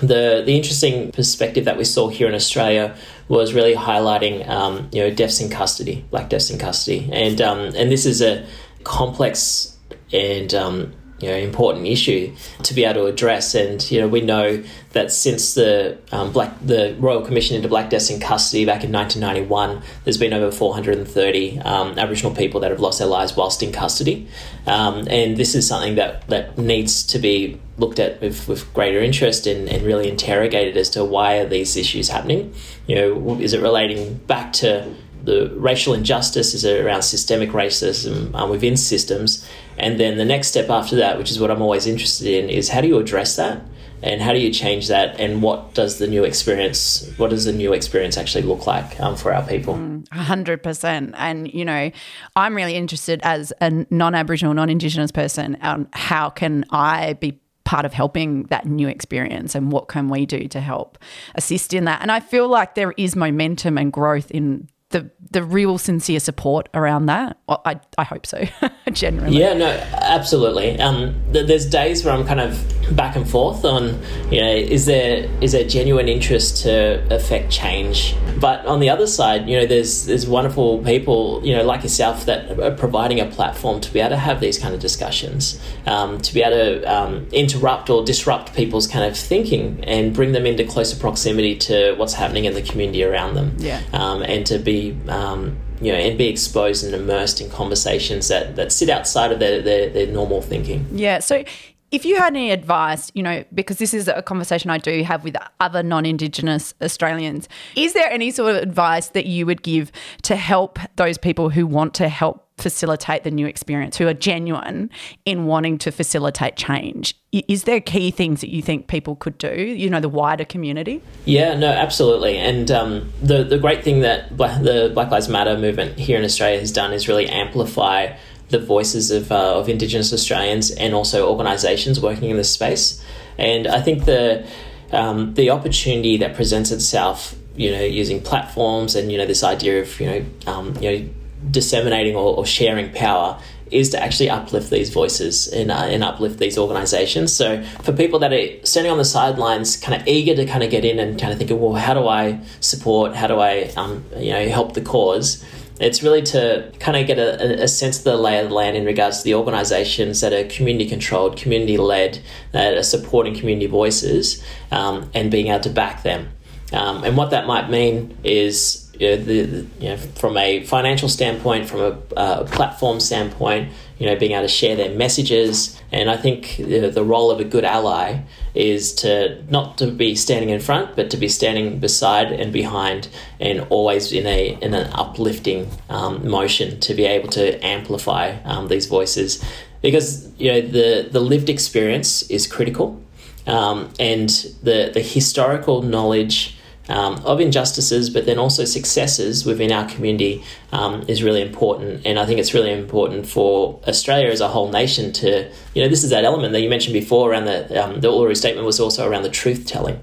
the 0.00 0.42
the 0.44 0.56
interesting 0.56 1.12
perspective 1.12 1.64
that 1.64 1.76
we 1.76 1.84
saw 1.84 2.08
here 2.08 2.28
in 2.28 2.34
Australia 2.34 2.96
was 3.28 3.52
really 3.52 3.74
highlighting 3.74 4.48
um, 4.48 4.88
you 4.92 5.02
know 5.02 5.10
deaths 5.10 5.40
in 5.40 5.50
custody, 5.50 6.04
black 6.10 6.28
deaths 6.28 6.50
in 6.50 6.58
custody, 6.58 7.08
and 7.12 7.40
um, 7.40 7.58
and 7.58 7.90
this 7.90 8.06
is 8.06 8.22
a 8.22 8.46
complex 8.84 9.76
and 10.12 10.54
um, 10.54 10.92
you 11.20 11.28
know 11.28 11.34
important 11.34 11.86
issue 11.86 12.32
to 12.62 12.74
be 12.74 12.84
able 12.84 13.02
to 13.02 13.06
address. 13.06 13.56
And 13.56 13.88
you 13.90 14.00
know 14.00 14.06
we 14.06 14.20
know 14.20 14.62
that 14.92 15.12
since 15.12 15.54
the 15.54 15.98
um, 16.12 16.32
black 16.32 16.54
the 16.64 16.94
Royal 17.00 17.22
Commission 17.22 17.56
into 17.56 17.68
Black 17.68 17.90
Deaths 17.90 18.08
in 18.08 18.20
Custody 18.20 18.64
back 18.64 18.84
in 18.84 18.92
1991, 18.92 19.82
there's 20.04 20.18
been 20.18 20.32
over 20.32 20.52
430 20.52 21.58
um, 21.60 21.98
Aboriginal 21.98 22.34
people 22.34 22.60
that 22.60 22.70
have 22.70 22.80
lost 22.80 23.00
their 23.00 23.08
lives 23.08 23.34
whilst 23.34 23.64
in 23.64 23.72
custody, 23.72 24.28
um, 24.66 25.08
and 25.08 25.36
this 25.36 25.56
is 25.56 25.66
something 25.66 25.96
that 25.96 26.26
that 26.28 26.56
needs 26.56 27.02
to 27.08 27.18
be 27.18 27.60
looked 27.78 27.98
at 27.98 28.20
with, 28.20 28.48
with 28.48 28.72
greater 28.74 29.00
interest 29.00 29.46
and, 29.46 29.68
and 29.68 29.84
really 29.84 30.08
interrogated 30.08 30.76
as 30.76 30.90
to 30.90 31.04
why 31.04 31.38
are 31.38 31.46
these 31.46 31.76
issues 31.76 32.08
happening. 32.08 32.52
You 32.86 32.96
know, 32.96 33.40
is 33.40 33.52
it 33.52 33.60
relating 33.60 34.14
back 34.26 34.52
to 34.54 34.94
the 35.24 35.52
racial 35.56 35.94
injustice 35.94 36.54
is 36.54 36.64
it 36.64 36.84
around 36.84 37.02
systemic 37.02 37.50
racism 37.50 38.34
um, 38.34 38.50
within 38.50 38.76
systems. 38.76 39.46
And 39.76 40.00
then 40.00 40.16
the 40.16 40.24
next 40.24 40.48
step 40.48 40.70
after 40.70 40.96
that, 40.96 41.18
which 41.18 41.30
is 41.30 41.38
what 41.38 41.50
I'm 41.50 41.60
always 41.60 41.86
interested 41.86 42.26
in, 42.26 42.48
is 42.48 42.68
how 42.68 42.80
do 42.80 42.88
you 42.88 42.98
address 42.98 43.36
that? 43.36 43.62
And 44.00 44.22
how 44.22 44.32
do 44.32 44.38
you 44.38 44.52
change 44.52 44.86
that? 44.88 45.18
And 45.18 45.42
what 45.42 45.74
does 45.74 45.98
the 45.98 46.06
new 46.06 46.22
experience, 46.22 47.10
what 47.16 47.30
does 47.30 47.44
the 47.44 47.52
new 47.52 47.72
experience 47.72 48.16
actually 48.16 48.44
look 48.44 48.66
like 48.66 48.98
um, 49.00 49.16
for 49.16 49.34
our 49.34 49.42
people? 49.42 49.74
Mm, 49.74 50.08
hundred 50.12 50.62
percent. 50.62 51.14
And, 51.18 51.52
you 51.52 51.64
know, 51.64 51.90
I'm 52.36 52.54
really 52.54 52.76
interested 52.76 53.20
as 53.24 53.52
a 53.60 53.84
non-Aboriginal, 53.90 54.54
non-Indigenous 54.54 55.10
person 55.10 55.56
on 55.62 55.88
how 55.92 56.30
can 56.30 56.64
I 56.70 57.14
be 57.14 57.40
part 57.68 57.84
of 57.84 57.92
helping 57.92 58.44
that 58.44 58.64
new 58.64 58.88
experience 58.88 59.54
and 59.54 59.70
what 59.70 59.88
can 59.88 60.08
we 60.08 60.24
do 60.24 60.48
to 60.48 60.58
help 60.58 60.96
assist 61.34 61.74
in 61.74 61.84
that. 61.84 62.00
And 62.00 62.10
I 62.10 62.18
feel 62.18 62.48
like 62.48 62.74
there 62.74 62.94
is 62.96 63.14
momentum 63.14 63.76
and 63.76 63.92
growth 63.92 64.30
in 64.30 64.70
the 64.90 65.10
the 65.30 65.42
real 65.42 65.76
sincere 65.76 66.20
support 66.20 66.68
around 66.72 67.06
that. 67.06 67.38
Well, 67.46 67.60
I 67.64 67.78
I 67.98 68.04
hope 68.04 68.26
so, 68.26 68.44
generally. 68.92 69.36
Yeah, 69.38 69.52
no, 69.52 69.66
absolutely. 69.92 70.80
Um, 70.80 71.14
th- 71.32 71.46
there's 71.46 71.66
days 71.66 72.04
where 72.04 72.14
I'm 72.14 72.26
kind 72.26 72.40
of 72.40 72.96
back 72.96 73.16
and 73.16 73.28
forth 73.28 73.66
on, 73.66 74.00
you 74.30 74.40
know, 74.40 74.50
is 74.50 74.86
there 74.86 75.28
is 75.42 75.52
there 75.52 75.64
genuine 75.64 76.08
interest 76.08 76.62
to 76.62 77.06
affect 77.14 77.50
change? 77.50 78.16
But 78.40 78.64
on 78.66 78.80
the 78.80 78.88
other 78.88 79.06
side, 79.06 79.48
you 79.48 79.58
know, 79.58 79.66
there's 79.66 80.06
there's 80.06 80.26
wonderful 80.26 80.78
people, 80.84 81.42
you 81.44 81.54
know, 81.54 81.64
like 81.64 81.82
yourself 81.82 82.24
that 82.24 82.58
are 82.58 82.74
providing 82.74 83.20
a 83.20 83.26
platform 83.26 83.80
to 83.82 83.92
be 83.92 84.00
able 84.00 84.10
to 84.10 84.16
have 84.16 84.40
these 84.40 84.58
kind 84.58 84.74
of 84.74 84.80
discussions, 84.80 85.60
um, 85.86 86.18
to 86.22 86.32
be 86.32 86.42
able 86.42 86.56
to 86.56 86.84
um, 86.84 87.26
interrupt 87.32 87.90
or 87.90 88.04
disrupt 88.04 88.54
people's 88.54 88.86
kind 88.86 89.04
of 89.04 89.18
thinking 89.18 89.84
and 89.84 90.14
bring 90.14 90.32
them 90.32 90.46
into 90.46 90.64
closer 90.64 90.98
proximity 90.98 91.56
to 91.56 91.94
what's 91.96 92.14
happening 92.14 92.46
in 92.46 92.54
the 92.54 92.62
community 92.62 93.04
around 93.04 93.34
them. 93.34 93.54
Yeah. 93.58 93.82
Um, 93.92 94.22
and 94.22 94.46
to 94.46 94.58
be 94.58 94.77
um, 95.08 95.56
you 95.80 95.92
know, 95.92 95.98
and 95.98 96.18
be 96.18 96.28
exposed 96.28 96.84
and 96.84 96.94
immersed 96.94 97.40
in 97.40 97.50
conversations 97.50 98.28
that, 98.28 98.56
that 98.56 98.72
sit 98.72 98.88
outside 98.90 99.32
of 99.32 99.38
their, 99.38 99.62
their, 99.62 99.88
their 99.88 100.06
normal 100.06 100.42
thinking. 100.42 100.86
Yeah. 100.92 101.20
So 101.20 101.44
if 101.90 102.04
you 102.04 102.16
had 102.16 102.34
any 102.34 102.50
advice, 102.50 103.10
you 103.14 103.22
know, 103.22 103.44
because 103.54 103.78
this 103.78 103.94
is 103.94 104.08
a 104.08 104.22
conversation 104.22 104.70
I 104.70 104.78
do 104.78 105.02
have 105.04 105.24
with 105.24 105.36
other 105.60 105.82
non 105.82 106.04
Indigenous 106.04 106.74
Australians, 106.82 107.48
is 107.76 107.94
there 107.94 108.10
any 108.10 108.30
sort 108.30 108.54
of 108.54 108.62
advice 108.62 109.08
that 109.10 109.26
you 109.26 109.46
would 109.46 109.62
give 109.62 109.90
to 110.22 110.36
help 110.36 110.78
those 110.96 111.16
people 111.16 111.50
who 111.50 111.66
want 111.66 111.94
to 111.94 112.08
help 112.08 112.47
facilitate 112.58 113.24
the 113.24 113.30
new 113.30 113.46
experience, 113.46 113.96
who 113.96 114.06
are 114.06 114.14
genuine 114.14 114.90
in 115.24 115.46
wanting 115.46 115.78
to 115.78 115.92
facilitate 115.92 116.56
change? 116.56 117.14
Is 117.32 117.64
there 117.64 117.80
key 117.80 118.10
things 118.10 118.40
that 118.40 118.50
you 118.50 118.62
think 118.62 118.86
people 118.86 119.16
could 119.16 119.38
do, 119.38 119.54
you 119.54 119.90
know, 119.90 120.00
the 120.00 120.08
wider 120.08 120.44
community? 120.44 121.02
Yeah, 121.24 121.54
no, 121.54 121.68
absolutely. 121.68 122.38
And 122.38 122.70
um, 122.70 123.12
the, 123.22 123.44
the 123.44 123.58
great 123.58 123.84
thing 123.84 124.00
that 124.00 124.36
the 124.36 124.90
Black 124.94 125.10
Lives 125.10 125.28
Matter 125.28 125.56
movement 125.56 125.98
here 125.98 126.18
in 126.18 126.24
Australia 126.24 126.58
has 126.58 126.72
done 126.72 126.92
is 126.92 127.08
really 127.08 127.28
amplify 127.28 128.16
the 128.48 128.58
voices 128.58 129.10
of, 129.10 129.30
uh, 129.30 129.58
of 129.58 129.68
Indigenous 129.68 130.12
Australians 130.12 130.70
and 130.70 130.94
also 130.94 131.28
organisations 131.28 132.00
working 132.00 132.30
in 132.30 132.36
this 132.36 132.50
space. 132.50 133.02
And 133.36 133.66
I 133.66 133.80
think 133.80 134.04
the 134.04 134.46
um, 134.92 135.34
the 135.34 135.50
opportunity 135.50 136.16
that 136.16 136.34
presents 136.34 136.70
itself, 136.70 137.34
you 137.56 137.70
know, 137.70 137.82
using 137.82 138.22
platforms 138.22 138.94
and 138.94 139.12
you 139.12 139.18
know 139.18 139.26
this 139.26 139.44
idea 139.44 139.82
of 139.82 140.00
you 140.00 140.06
know 140.06 140.24
um, 140.46 140.74
you 140.80 140.90
know 140.90 141.08
disseminating 141.50 142.16
or, 142.16 142.36
or, 142.36 142.46
sharing 142.46 142.92
power 142.92 143.40
is 143.70 143.90
to 143.90 144.02
actually 144.02 144.30
uplift 144.30 144.70
these 144.70 144.90
voices 144.90 145.46
and, 145.48 145.70
uh, 145.70 145.74
and 145.74 146.02
uplift 146.02 146.38
these 146.38 146.58
organizations. 146.58 147.32
So 147.32 147.62
for 147.82 147.92
people 147.92 148.18
that 148.20 148.32
are 148.32 148.66
standing 148.66 148.90
on 148.90 148.98
the 148.98 149.04
sidelines, 149.04 149.76
kind 149.76 150.00
of 150.00 150.06
eager 150.06 150.34
to 150.34 150.46
kind 150.46 150.62
of 150.62 150.70
get 150.70 150.84
in 150.84 150.98
and 150.98 151.20
kind 151.20 151.32
of 151.32 151.38
thinking, 151.38 151.60
well, 151.60 151.74
how 151.74 151.94
do 151.94 152.08
I 152.08 152.40
support? 152.60 153.14
How 153.14 153.26
do 153.26 153.38
I, 153.38 153.70
um, 153.76 154.04
you 154.16 154.32
know, 154.32 154.48
help 154.48 154.74
the 154.74 154.80
cause? 154.80 155.44
It's 155.80 156.02
really 156.02 156.22
to 156.22 156.72
kind 156.80 156.96
of 156.96 157.06
get 157.06 157.18
a, 157.18 157.62
a, 157.62 157.68
sense 157.68 157.98
of 157.98 158.04
the 158.04 158.16
lay 158.16 158.40
of 158.40 158.48
the 158.48 158.54
land 158.54 158.76
in 158.76 158.84
regards 158.84 159.18
to 159.18 159.24
the 159.24 159.34
organisations 159.34 160.20
that 160.22 160.32
are 160.32 160.44
community 160.48 160.88
controlled, 160.88 161.36
community 161.36 161.76
led, 161.76 162.20
that 162.50 162.76
are 162.76 162.82
supporting 162.82 163.36
community 163.36 163.68
voices, 163.68 164.42
um, 164.72 165.08
and 165.14 165.30
being 165.30 165.48
able 165.48 165.60
to 165.60 165.70
back 165.70 166.02
them. 166.02 166.30
Um, 166.72 167.04
and 167.04 167.16
what 167.16 167.30
that 167.30 167.46
might 167.46 167.70
mean 167.70 168.16
is 168.24 168.90
you 168.98 169.10
know, 169.10 169.16
the, 169.16 169.42
the, 169.42 169.66
you 169.80 169.88
know, 169.90 169.96
from 169.96 170.36
a 170.36 170.64
financial 170.64 171.08
standpoint, 171.08 171.68
from 171.68 171.80
a 171.80 171.98
uh, 172.16 172.44
platform 172.44 173.00
standpoint, 173.00 173.72
you 173.98 174.06
know, 174.06 174.16
being 174.16 174.32
able 174.32 174.42
to 174.42 174.48
share 174.48 174.76
their 174.76 174.94
messages. 174.94 175.80
And 175.92 176.10
I 176.10 176.16
think 176.16 176.56
the, 176.56 176.90
the 176.90 177.04
role 177.04 177.30
of 177.30 177.40
a 177.40 177.44
good 177.44 177.64
ally 177.64 178.20
is 178.54 178.92
to 178.96 179.42
not 179.50 179.78
to 179.78 179.90
be 179.90 180.14
standing 180.14 180.50
in 180.50 180.60
front, 180.60 180.96
but 180.96 181.10
to 181.10 181.16
be 181.16 181.28
standing 181.28 181.78
beside 181.78 182.32
and 182.32 182.52
behind, 182.52 183.08
and 183.40 183.66
always 183.70 184.12
in 184.12 184.26
a 184.26 184.58
in 184.60 184.74
an 184.74 184.90
uplifting 184.92 185.70
um, 185.88 186.28
motion 186.28 186.80
to 186.80 186.94
be 186.94 187.04
able 187.04 187.28
to 187.30 187.64
amplify 187.64 188.32
um, 188.44 188.68
these 188.68 188.86
voices, 188.86 189.42
because 189.80 190.30
you 190.38 190.52
know 190.52 190.60
the 190.60 191.08
the 191.10 191.20
lived 191.20 191.48
experience 191.48 192.28
is 192.30 192.46
critical, 192.46 193.00
um, 193.46 193.90
and 193.98 194.28
the 194.62 194.90
the 194.92 195.00
historical 195.00 195.82
knowledge 195.82 196.57
um, 196.88 197.16
of 197.24 197.40
injustices, 197.40 198.10
but 198.10 198.26
then 198.26 198.38
also 198.38 198.64
successes 198.64 199.44
within 199.44 199.72
our 199.72 199.88
community 199.88 200.42
um, 200.72 201.04
is 201.08 201.22
really 201.22 201.42
important. 201.42 202.06
And 202.06 202.18
I 202.18 202.26
think 202.26 202.40
it's 202.40 202.54
really 202.54 202.72
important 202.72 203.26
for 203.26 203.80
Australia 203.86 204.28
as 204.28 204.40
a 204.40 204.48
whole 204.48 204.70
nation 204.70 205.12
to, 205.14 205.50
you 205.74 205.82
know, 205.82 205.88
this 205.88 206.04
is 206.04 206.10
that 206.10 206.24
element 206.24 206.52
that 206.52 206.60
you 206.60 206.70
mentioned 206.70 206.94
before 206.94 207.30
around 207.30 207.44
the, 207.44 207.84
um, 207.84 208.00
the 208.00 208.08
Uluru 208.08 208.36
Statement 208.36 208.66
was 208.66 208.80
also 208.80 209.08
around 209.08 209.22
the 209.22 209.30
truth 209.30 209.66
telling. 209.66 210.00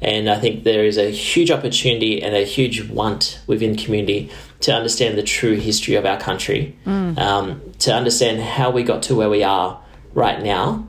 And 0.00 0.28
I 0.28 0.38
think 0.38 0.64
there 0.64 0.84
is 0.84 0.98
a 0.98 1.10
huge 1.10 1.50
opportunity 1.50 2.22
and 2.22 2.34
a 2.34 2.44
huge 2.44 2.88
want 2.90 3.40
within 3.46 3.76
community 3.76 4.30
to 4.60 4.74
understand 4.74 5.16
the 5.16 5.22
true 5.22 5.54
history 5.54 5.94
of 5.94 6.04
our 6.04 6.18
country, 6.18 6.76
mm. 6.84 7.18
um, 7.18 7.72
to 7.78 7.94
understand 7.94 8.42
how 8.42 8.70
we 8.70 8.82
got 8.82 9.02
to 9.04 9.14
where 9.14 9.30
we 9.30 9.42
are 9.42 9.80
right 10.12 10.42
now, 10.42 10.86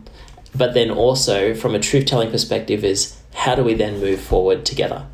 but 0.56 0.74
then 0.74 0.90
also 0.90 1.54
from 1.54 1.76
a 1.76 1.80
truth 1.80 2.06
telling 2.06 2.32
perspective 2.32 2.84
is 2.84 3.18
how 3.34 3.56
do 3.56 3.64
we 3.64 3.74
then 3.74 4.00
move 4.00 4.20
forward 4.20 4.66
together? 4.66 5.06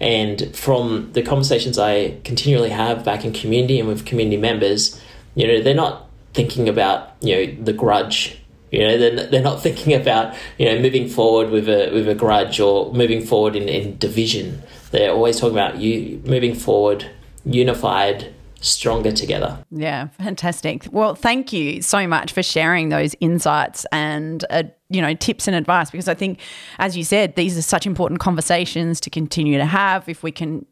And 0.00 0.54
from 0.56 1.12
the 1.12 1.22
conversations 1.22 1.78
I 1.78 2.18
continually 2.24 2.70
have 2.70 3.04
back 3.04 3.24
in 3.24 3.32
community 3.32 3.78
and 3.78 3.88
with 3.88 4.06
community 4.06 4.38
members, 4.38 5.00
you 5.34 5.46
know, 5.46 5.62
they're 5.62 5.74
not 5.74 6.08
thinking 6.32 6.68
about, 6.68 7.16
you 7.20 7.34
know, 7.34 7.64
the 7.64 7.72
grudge. 7.72 8.38
You 8.70 8.80
know, 8.80 8.98
they're, 8.98 9.26
they're 9.26 9.42
not 9.42 9.62
thinking 9.62 9.94
about, 9.94 10.34
you 10.58 10.66
know, 10.66 10.80
moving 10.80 11.08
forward 11.08 11.50
with 11.50 11.68
a, 11.68 11.90
with 11.92 12.08
a 12.08 12.14
grudge 12.14 12.60
or 12.60 12.92
moving 12.94 13.24
forward 13.24 13.56
in, 13.56 13.68
in 13.68 13.98
division. 13.98 14.62
They're 14.90 15.12
always 15.12 15.38
talking 15.38 15.54
about 15.54 15.78
you 15.78 16.22
moving 16.24 16.54
forward, 16.54 17.10
unified, 17.44 18.32
stronger 18.60 19.12
together. 19.12 19.64
Yeah, 19.70 20.08
fantastic. 20.08 20.86
Well, 20.92 21.14
thank 21.14 21.52
you 21.52 21.82
so 21.82 22.06
much 22.06 22.32
for 22.32 22.42
sharing 22.42 22.90
those 22.90 23.14
insights 23.20 23.86
and 23.90 24.44
uh, 24.50 24.64
you 24.90 25.00
know 25.00 25.14
tips 25.14 25.46
and 25.46 25.56
advice 25.56 25.90
because 25.90 26.08
I 26.08 26.14
think 26.14 26.40
as 26.78 26.96
you 26.96 27.04
said 27.04 27.36
these 27.36 27.56
are 27.56 27.62
such 27.62 27.86
important 27.86 28.20
conversations 28.20 29.00
to 29.00 29.10
continue 29.10 29.56
to 29.56 29.64
have 29.64 30.08
if 30.08 30.22
we 30.22 30.32
can 30.32 30.66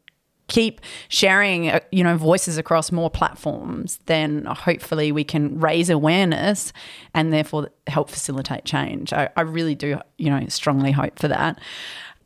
keep 0.49 0.81
sharing 1.07 1.69
uh, 1.69 1.79
you 1.91 2.03
know 2.03 2.17
voices 2.17 2.57
across 2.57 2.91
more 2.91 3.09
platforms 3.09 3.99
then 4.07 4.45
hopefully 4.45 5.11
we 5.11 5.23
can 5.23 5.59
raise 5.59 5.89
awareness 5.89 6.73
and 7.13 7.31
therefore 7.31 7.69
help 7.87 8.09
facilitate 8.09 8.65
change 8.65 9.13
I, 9.13 9.29
I 9.37 9.41
really 9.41 9.75
do 9.75 9.99
you 10.17 10.29
know 10.29 10.45
strongly 10.47 10.91
hope 10.91 11.17
for 11.17 11.29
that 11.29 11.59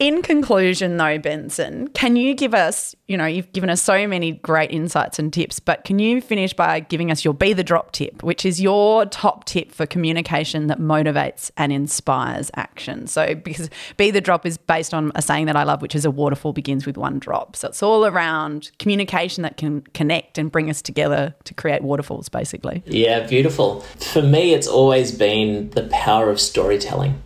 in 0.03 0.21
conclusion, 0.21 0.97
though, 0.97 1.17
Benson, 1.17 1.87
can 1.89 2.17
you 2.17 2.35
give 2.35 2.53
us, 2.53 2.93
you 3.07 3.15
know, 3.15 3.25
you've 3.25 3.53
given 3.53 3.69
us 3.69 3.81
so 3.81 4.05
many 4.05 4.33
great 4.33 4.69
insights 4.69 5.17
and 5.17 5.31
tips, 5.31 5.61
but 5.61 5.85
can 5.85 5.97
you 5.97 6.19
finish 6.19 6.53
by 6.53 6.81
giving 6.81 7.09
us 7.09 7.23
your 7.23 7.33
Be 7.33 7.53
the 7.53 7.63
Drop 7.63 7.93
tip, 7.93 8.21
which 8.21 8.45
is 8.45 8.59
your 8.59 9.05
top 9.05 9.45
tip 9.45 9.71
for 9.71 9.85
communication 9.85 10.67
that 10.67 10.77
motivates 10.77 11.51
and 11.55 11.71
inspires 11.71 12.51
action? 12.57 13.07
So, 13.07 13.33
because 13.33 13.69
Be 13.95 14.11
the 14.11 14.19
Drop 14.19 14.45
is 14.45 14.57
based 14.57 14.93
on 14.93 15.13
a 15.15 15.21
saying 15.21 15.45
that 15.45 15.55
I 15.55 15.63
love, 15.63 15.81
which 15.81 15.95
is 15.95 16.03
a 16.03 16.11
waterfall 16.11 16.51
begins 16.51 16.85
with 16.85 16.97
one 16.97 17.17
drop. 17.17 17.55
So, 17.55 17.69
it's 17.69 17.81
all 17.81 18.05
around 18.05 18.71
communication 18.79 19.41
that 19.43 19.55
can 19.55 19.81
connect 19.93 20.37
and 20.37 20.51
bring 20.51 20.69
us 20.69 20.81
together 20.81 21.33
to 21.45 21.53
create 21.53 21.81
waterfalls, 21.81 22.27
basically. 22.27 22.83
Yeah, 22.85 23.25
beautiful. 23.25 23.79
For 23.99 24.21
me, 24.21 24.53
it's 24.53 24.67
always 24.67 25.13
been 25.13 25.69
the 25.69 25.83
power 25.83 26.29
of 26.29 26.41
storytelling. 26.41 27.23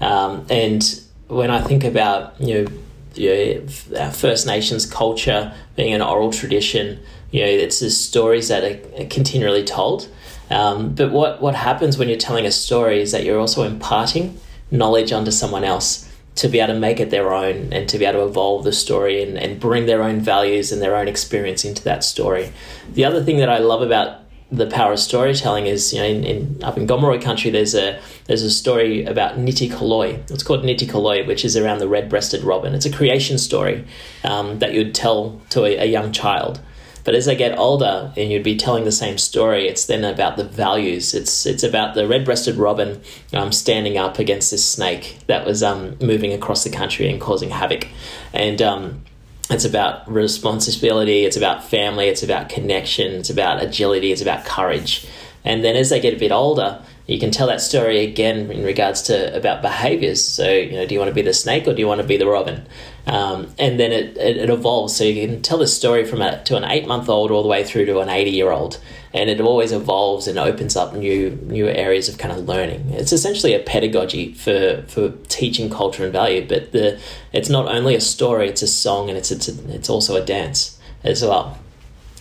Um, 0.00 0.46
and 0.48 0.82
when 1.28 1.50
I 1.50 1.60
think 1.60 1.84
about 1.84 2.40
you 2.40 2.64
know, 2.64 2.70
you 3.14 3.30
know 3.30 4.00
our 4.00 4.12
First 4.12 4.46
Nations 4.46 4.86
culture 4.86 5.54
being 5.74 5.94
an 5.94 6.02
oral 6.02 6.32
tradition, 6.32 7.00
you 7.30 7.40
know 7.40 7.48
it's 7.48 7.80
the 7.80 7.90
stories 7.90 8.48
that 8.48 8.64
are 8.64 9.06
continually 9.06 9.64
told. 9.64 10.08
Um, 10.50 10.94
but 10.94 11.10
what 11.10 11.40
what 11.40 11.54
happens 11.54 11.98
when 11.98 12.08
you're 12.08 12.18
telling 12.18 12.46
a 12.46 12.52
story 12.52 13.00
is 13.00 13.12
that 13.12 13.24
you're 13.24 13.40
also 13.40 13.64
imparting 13.64 14.38
knowledge 14.70 15.12
onto 15.12 15.30
someone 15.30 15.64
else 15.64 16.10
to 16.36 16.48
be 16.48 16.60
able 16.60 16.74
to 16.74 16.78
make 16.78 17.00
it 17.00 17.10
their 17.10 17.32
own 17.32 17.72
and 17.72 17.88
to 17.88 17.98
be 17.98 18.04
able 18.04 18.20
to 18.20 18.26
evolve 18.26 18.62
the 18.64 18.72
story 18.72 19.22
and, 19.22 19.38
and 19.38 19.58
bring 19.58 19.86
their 19.86 20.02
own 20.02 20.20
values 20.20 20.70
and 20.70 20.82
their 20.82 20.94
own 20.94 21.08
experience 21.08 21.64
into 21.64 21.82
that 21.82 22.04
story. 22.04 22.52
The 22.92 23.06
other 23.06 23.24
thing 23.24 23.38
that 23.38 23.48
I 23.48 23.58
love 23.58 23.80
about 23.80 24.20
the 24.50 24.66
power 24.68 24.92
of 24.92 25.00
storytelling 25.00 25.66
is 25.66 25.92
you 25.92 25.98
know 25.98 26.06
in, 26.06 26.24
in, 26.24 26.64
up 26.64 26.76
in 26.76 26.86
Gomeroi 26.86 27.20
country 27.20 27.50
there's 27.50 27.74
a 27.74 28.00
there's 28.26 28.42
a 28.42 28.50
story 28.50 29.04
about 29.04 29.38
Niti 29.38 29.68
Koloi. 29.68 30.30
It's 30.30 30.42
called 30.42 30.64
Niti 30.64 30.86
Koloi, 30.86 31.26
which 31.26 31.44
is 31.44 31.56
around 31.56 31.78
the 31.78 31.88
red-breasted 31.88 32.42
robin. 32.42 32.74
It's 32.74 32.86
a 32.86 32.92
creation 32.92 33.38
story 33.38 33.84
um, 34.24 34.58
that 34.60 34.74
you'd 34.74 34.94
tell 34.94 35.40
to 35.50 35.64
a, 35.64 35.78
a, 35.78 35.84
young 35.84 36.12
child. 36.12 36.60
But 37.04 37.14
as 37.14 37.26
they 37.26 37.36
get 37.36 37.56
older 37.56 38.12
and 38.16 38.32
you'd 38.32 38.42
be 38.42 38.56
telling 38.56 38.84
the 38.84 38.90
same 38.90 39.16
story, 39.16 39.68
it's 39.68 39.86
then 39.86 40.04
about 40.04 40.36
the 40.36 40.42
values. 40.44 41.14
It's 41.14 41.46
it's 41.46 41.62
about 41.62 41.94
the 41.94 42.06
red-breasted 42.06 42.56
robin 42.56 43.00
um, 43.32 43.52
standing 43.52 43.96
up 43.98 44.18
against 44.18 44.50
this 44.50 44.64
snake 44.64 45.18
that 45.26 45.44
was 45.44 45.62
um, 45.62 45.96
moving 46.00 46.32
across 46.32 46.64
the 46.64 46.70
country 46.70 47.08
and 47.08 47.20
causing 47.20 47.50
havoc, 47.50 47.88
and 48.32 48.60
um, 48.62 49.02
it's 49.50 49.64
about 49.64 50.10
responsibility, 50.10 51.24
it's 51.24 51.36
about 51.36 51.64
family, 51.64 52.08
it's 52.08 52.22
about 52.22 52.48
connection, 52.48 53.14
it's 53.14 53.30
about 53.30 53.62
agility, 53.62 54.12
it's 54.12 54.22
about 54.22 54.44
courage. 54.44 55.06
And 55.44 55.64
then 55.64 55.76
as 55.76 55.90
they 55.90 56.00
get 56.00 56.14
a 56.14 56.18
bit 56.18 56.32
older, 56.32 56.82
you 57.06 57.20
can 57.20 57.30
tell 57.30 57.46
that 57.46 57.60
story 57.60 58.04
again 58.04 58.50
in 58.50 58.64
regards 58.64 59.02
to 59.02 59.36
about 59.36 59.62
behaviors. 59.62 60.24
So, 60.24 60.50
you 60.50 60.72
know, 60.72 60.86
do 60.86 60.94
you 60.94 60.98
want 60.98 61.08
to 61.08 61.14
be 61.14 61.22
the 61.22 61.32
snake 61.32 61.68
or 61.68 61.72
do 61.72 61.80
you 61.80 61.86
want 61.86 62.00
to 62.00 62.06
be 62.06 62.16
the 62.16 62.26
robin? 62.26 62.66
Um, 63.06 63.54
and 63.58 63.78
then 63.78 63.92
it, 63.92 64.16
it, 64.16 64.36
it, 64.38 64.50
evolves. 64.50 64.96
So 64.96 65.04
you 65.04 65.28
can 65.28 65.40
tell 65.40 65.58
the 65.58 65.68
story 65.68 66.04
from 66.04 66.20
a, 66.20 66.42
to 66.44 66.56
an 66.56 66.64
eight 66.64 66.88
month 66.88 67.08
old 67.08 67.30
all 67.30 67.42
the 67.42 67.48
way 67.48 67.62
through 67.62 67.86
to 67.86 68.00
an 68.00 68.08
80 68.08 68.32
year 68.32 68.50
old. 68.50 68.80
And 69.14 69.30
it 69.30 69.40
always 69.40 69.70
evolves 69.70 70.26
and 70.26 70.36
opens 70.36 70.74
up 70.74 70.94
new 70.94 71.30
new 71.42 71.68
areas 71.68 72.08
of 72.08 72.18
kind 72.18 72.36
of 72.36 72.48
learning. 72.48 72.90
It's 72.90 73.12
essentially 73.12 73.54
a 73.54 73.60
pedagogy 73.60 74.34
for, 74.34 74.84
for 74.88 75.10
teaching 75.28 75.70
culture 75.70 76.02
and 76.02 76.12
value, 76.12 76.46
but 76.46 76.72
the 76.72 77.00
it's 77.32 77.48
not 77.48 77.66
only 77.66 77.94
a 77.94 78.00
story, 78.00 78.48
it's 78.48 78.62
a 78.62 78.68
song 78.68 79.08
and 79.08 79.16
it's, 79.16 79.30
it's, 79.30 79.48
a, 79.48 79.74
it's 79.74 79.88
also 79.88 80.16
a 80.20 80.24
dance 80.24 80.78
as 81.04 81.22
well. 81.22 81.56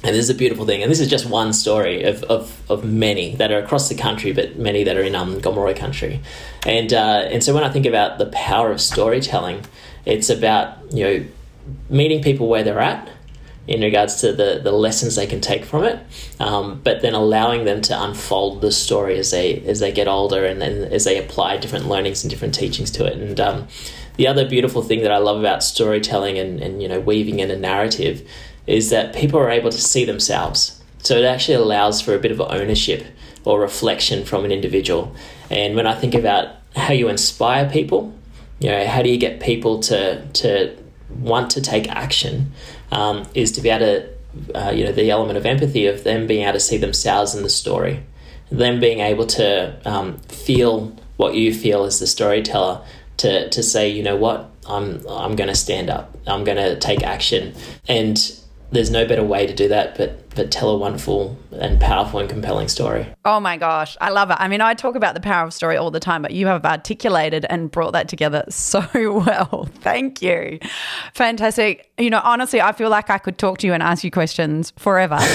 And 0.06 0.14
this 0.14 0.24
is 0.24 0.30
a 0.30 0.36
beautiful 0.36 0.66
thing. 0.68 0.84
And 0.84 0.92
this 0.92 1.00
is 1.00 1.10
just 1.10 1.26
one 1.26 1.52
story 1.52 2.04
of, 2.04 2.24
of, 2.24 2.62
of 2.70 2.86
many 2.86 3.36
that 3.38 3.52
are 3.52 3.58
across 3.58 3.90
the 3.90 3.96
country, 3.96 4.32
but 4.34 4.56
many 4.56 4.84
that 4.84 4.96
are 4.96 5.02
in 5.02 5.16
um, 5.16 5.42
Gomeroi 5.42 5.76
country. 5.76 6.22
And, 6.64 6.94
uh, 6.94 7.28
and 7.32 7.44
so 7.44 7.56
when 7.56 7.64
I 7.64 7.72
think 7.72 7.88
about 7.88 8.20
the 8.20 8.28
power 8.28 8.72
of 8.72 8.80
storytelling, 8.80 9.66
it's 10.06 10.30
about, 10.30 10.94
you 10.94 11.04
know, 11.04 11.26
meeting 11.90 12.22
people 12.22 12.48
where 12.48 12.62
they're 12.62 12.80
at, 12.80 13.10
in 13.68 13.82
regards 13.82 14.22
to 14.22 14.32
the, 14.32 14.62
the 14.64 14.72
lessons 14.72 15.16
they 15.16 15.26
can 15.26 15.42
take 15.42 15.66
from 15.66 15.84
it, 15.84 16.00
um, 16.40 16.80
but 16.84 17.02
then 17.02 17.16
allowing 17.16 17.66
them 17.66 17.82
to 17.82 18.04
unfold 18.04 18.62
the 18.62 18.72
story 18.72 19.18
as 19.18 19.32
they 19.32 19.60
as 19.62 19.80
they 19.80 19.92
get 19.92 20.08
older 20.08 20.46
and 20.46 20.62
then 20.62 20.84
as 20.94 21.04
they 21.04 21.18
apply 21.18 21.58
different 21.58 21.88
learnings 21.88 22.24
and 22.24 22.30
different 22.30 22.54
teachings 22.54 22.92
to 22.92 23.06
it. 23.06 23.18
And 23.18 23.40
um, 23.40 23.68
the 24.18 24.28
other 24.28 24.48
beautiful 24.48 24.84
thing 24.84 25.02
that 25.02 25.12
I 25.12 25.18
love 25.18 25.40
about 25.40 25.64
storytelling 25.64 26.38
and, 26.38 26.62
and 26.62 26.82
you 26.82 26.88
know 26.88 27.00
weaving 27.00 27.40
in 27.40 27.50
a 27.50 27.58
narrative 27.58 28.30
is 28.68 28.90
that 28.90 29.16
people 29.16 29.40
are 29.40 29.50
able 29.50 29.70
to 29.70 29.82
see 29.82 30.06
themselves. 30.06 30.82
So 31.00 31.18
it 31.18 31.26
actually 31.26 31.56
allows 31.56 32.02
for 32.02 32.16
a 32.16 32.20
bit 32.20 32.32
of 32.32 32.42
ownership 32.42 33.06
or 33.44 33.60
reflection 33.60 34.26
from 34.26 34.44
an 34.44 34.52
individual. 34.52 35.16
And 35.50 35.76
when 35.76 35.86
I 35.86 35.94
think 35.94 36.16
about 36.16 36.56
how 36.76 36.94
you 36.94 37.08
inspire 37.10 37.70
people, 37.70 38.14
you 38.60 38.70
know, 38.70 38.88
how 38.88 39.02
do 39.02 39.10
you 39.10 39.18
get 39.18 39.40
people 39.40 39.80
to 39.82 40.26
to 40.26 40.76
want 41.10 41.52
to 41.52 41.62
take 41.62 41.90
action? 41.90 42.52
Um, 42.92 43.28
is 43.34 43.52
to 43.54 43.62
be 43.62 43.70
able 43.70 43.86
to, 43.86 44.10
uh, 44.56 44.72
you 44.72 44.86
know, 44.86 44.92
the 44.92 45.12
element 45.12 45.38
of 45.38 45.46
empathy 45.46 45.88
of 45.88 46.04
them 46.04 46.28
being 46.28 46.44
able 46.44 46.54
to 46.54 46.60
see 46.60 46.78
themselves 46.78 47.36
in 47.36 47.44
the 47.44 47.50
story, 47.50 48.04
them 48.50 48.80
being 48.80 49.00
able 49.00 49.26
to 49.28 49.78
um, 49.86 50.18
feel 50.30 50.96
what 51.18 51.36
you 51.36 51.54
feel 51.54 51.84
as 51.84 52.00
the 52.00 52.08
storyteller, 52.08 52.82
to 53.18 53.50
to 53.50 53.62
say, 53.62 53.90
you 53.90 54.04
know 54.04 54.16
what, 54.16 54.50
I'm 54.68 55.06
I'm 55.08 55.36
going 55.36 55.50
to 55.50 55.56
stand 55.56 55.90
up, 55.90 56.18
I'm 56.26 56.44
going 56.44 56.58
to 56.58 56.80
take 56.80 57.04
action, 57.04 57.54
and 57.88 58.18
there's 58.72 58.90
no 58.90 59.06
better 59.08 59.24
way 59.24 59.46
to 59.48 59.54
do 59.54 59.68
that 59.68 59.98
but 59.98 60.20
but 60.36 60.52
tell 60.52 60.70
a 60.70 60.78
wonderful 60.78 61.38
and 61.52 61.80
powerful 61.80 62.20
and 62.20 62.30
compelling 62.30 62.68
story. 62.68 63.08
Oh 63.24 63.40
my 63.40 63.58
gosh, 63.58 63.96
I 64.02 64.10
love 64.10 64.30
it. 64.30 64.38
I 64.40 64.48
mean, 64.48 64.62
I 64.62 64.74
talk 64.74 64.96
about 64.96 65.14
the 65.14 65.22
power 65.22 65.46
of 65.46 65.54
story 65.54 65.78
all 65.78 65.92
the 65.92 66.00
time, 66.00 66.22
but 66.22 66.32
you 66.32 66.48
have 66.48 66.66
articulated 66.66 67.46
and 67.50 67.72
brought 67.72 67.94
that 67.94 68.08
together 68.10 68.44
so 68.50 68.86
well. 68.94 69.70
Thank 69.82 70.22
you. 70.22 70.60
Fantastic. 71.14 71.92
You 71.98 72.10
know, 72.10 72.22
honestly, 72.24 72.62
I 72.62 72.74
feel 72.74 72.90
like 72.90 73.10
I 73.10 73.18
could 73.18 73.38
talk 73.38 73.60
to 73.60 73.68
you 73.68 73.74
and 73.74 73.82
ask 73.82 74.04
you 74.04 74.12
questions 74.12 74.74
forever. 74.78 75.16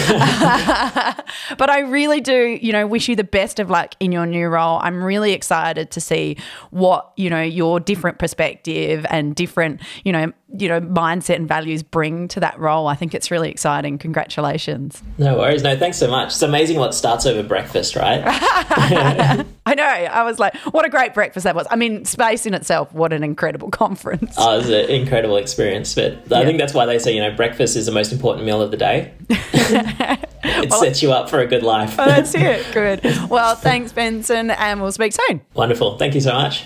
but 1.58 1.70
I 1.70 1.80
really 1.80 2.20
do, 2.20 2.58
you 2.60 2.72
know, 2.72 2.86
wish 2.86 3.08
you 3.08 3.16
the 3.16 3.24
best 3.24 3.58
of 3.58 3.70
luck 3.70 3.94
in 4.00 4.12
your 4.12 4.26
new 4.26 4.48
role. 4.48 4.78
I'm 4.82 5.02
really 5.02 5.32
excited 5.32 5.90
to 5.92 6.00
see 6.00 6.36
what, 6.70 7.12
you 7.16 7.30
know, 7.30 7.42
your 7.42 7.80
different 7.80 8.18
perspective 8.18 9.06
and 9.08 9.34
different, 9.34 9.80
you 10.04 10.12
know, 10.12 10.32
you 10.58 10.68
know, 10.68 10.80
mindset 10.80 11.36
and 11.36 11.48
values 11.48 11.82
bring 11.82 12.28
to 12.28 12.40
that 12.40 12.58
role. 12.58 12.88
I 12.88 12.94
think 12.94 13.14
it's 13.14 13.30
really 13.30 13.50
exciting. 13.50 13.98
Congratulations. 13.98 14.89
No 15.18 15.38
worries. 15.38 15.62
No, 15.62 15.76
thanks 15.76 15.98
so 15.98 16.10
much. 16.10 16.28
It's 16.28 16.42
amazing 16.42 16.78
what 16.78 16.94
starts 16.94 17.26
over 17.26 17.42
breakfast, 17.42 17.96
right? 17.96 18.22
I 19.66 19.74
know. 19.74 19.84
I 19.84 20.22
was 20.22 20.38
like, 20.38 20.56
what 20.72 20.84
a 20.84 20.88
great 20.88 21.14
breakfast 21.14 21.44
that 21.44 21.54
was. 21.54 21.66
I 21.70 21.76
mean, 21.76 22.04
space 22.04 22.46
in 22.46 22.54
itself, 22.54 22.92
what 22.92 23.12
an 23.12 23.22
incredible 23.22 23.70
conference. 23.72 24.34
Oh, 24.38 24.54
it 24.54 24.58
was 24.58 24.70
an 24.70 24.90
incredible 24.90 25.36
experience. 25.36 25.94
But 25.94 26.32
I 26.32 26.44
think 26.44 26.58
that's 26.58 26.74
why 26.74 26.86
they 26.86 26.98
say, 26.98 27.14
you 27.14 27.20
know, 27.20 27.34
breakfast 27.34 27.76
is 27.76 27.86
the 27.86 27.92
most 27.92 28.12
important 28.12 28.46
meal 28.46 28.62
of 28.62 28.70
the 28.70 28.76
day. 28.76 29.12
it 29.28 30.70
well, 30.70 30.80
sets 30.80 31.02
you 31.02 31.12
up 31.12 31.28
for 31.28 31.40
a 31.40 31.46
good 31.46 31.62
life. 31.62 31.98
oh, 31.98 32.04
that's 32.06 32.34
it. 32.34 32.66
Good. 32.72 33.02
Well, 33.28 33.54
thanks, 33.54 33.92
Benson, 33.92 34.50
and 34.50 34.80
we'll 34.80 34.92
speak 34.92 35.12
soon. 35.12 35.40
Wonderful. 35.54 35.98
Thank 35.98 36.14
you 36.14 36.20
so 36.20 36.32
much. 36.32 36.64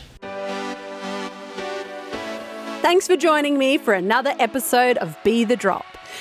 Thanks 2.82 3.06
for 3.06 3.16
joining 3.16 3.56
me 3.58 3.78
for 3.78 3.94
another 3.94 4.34
episode 4.38 4.98
of 4.98 5.16
Be 5.24 5.44
the 5.44 5.56
Drop. 5.56 5.86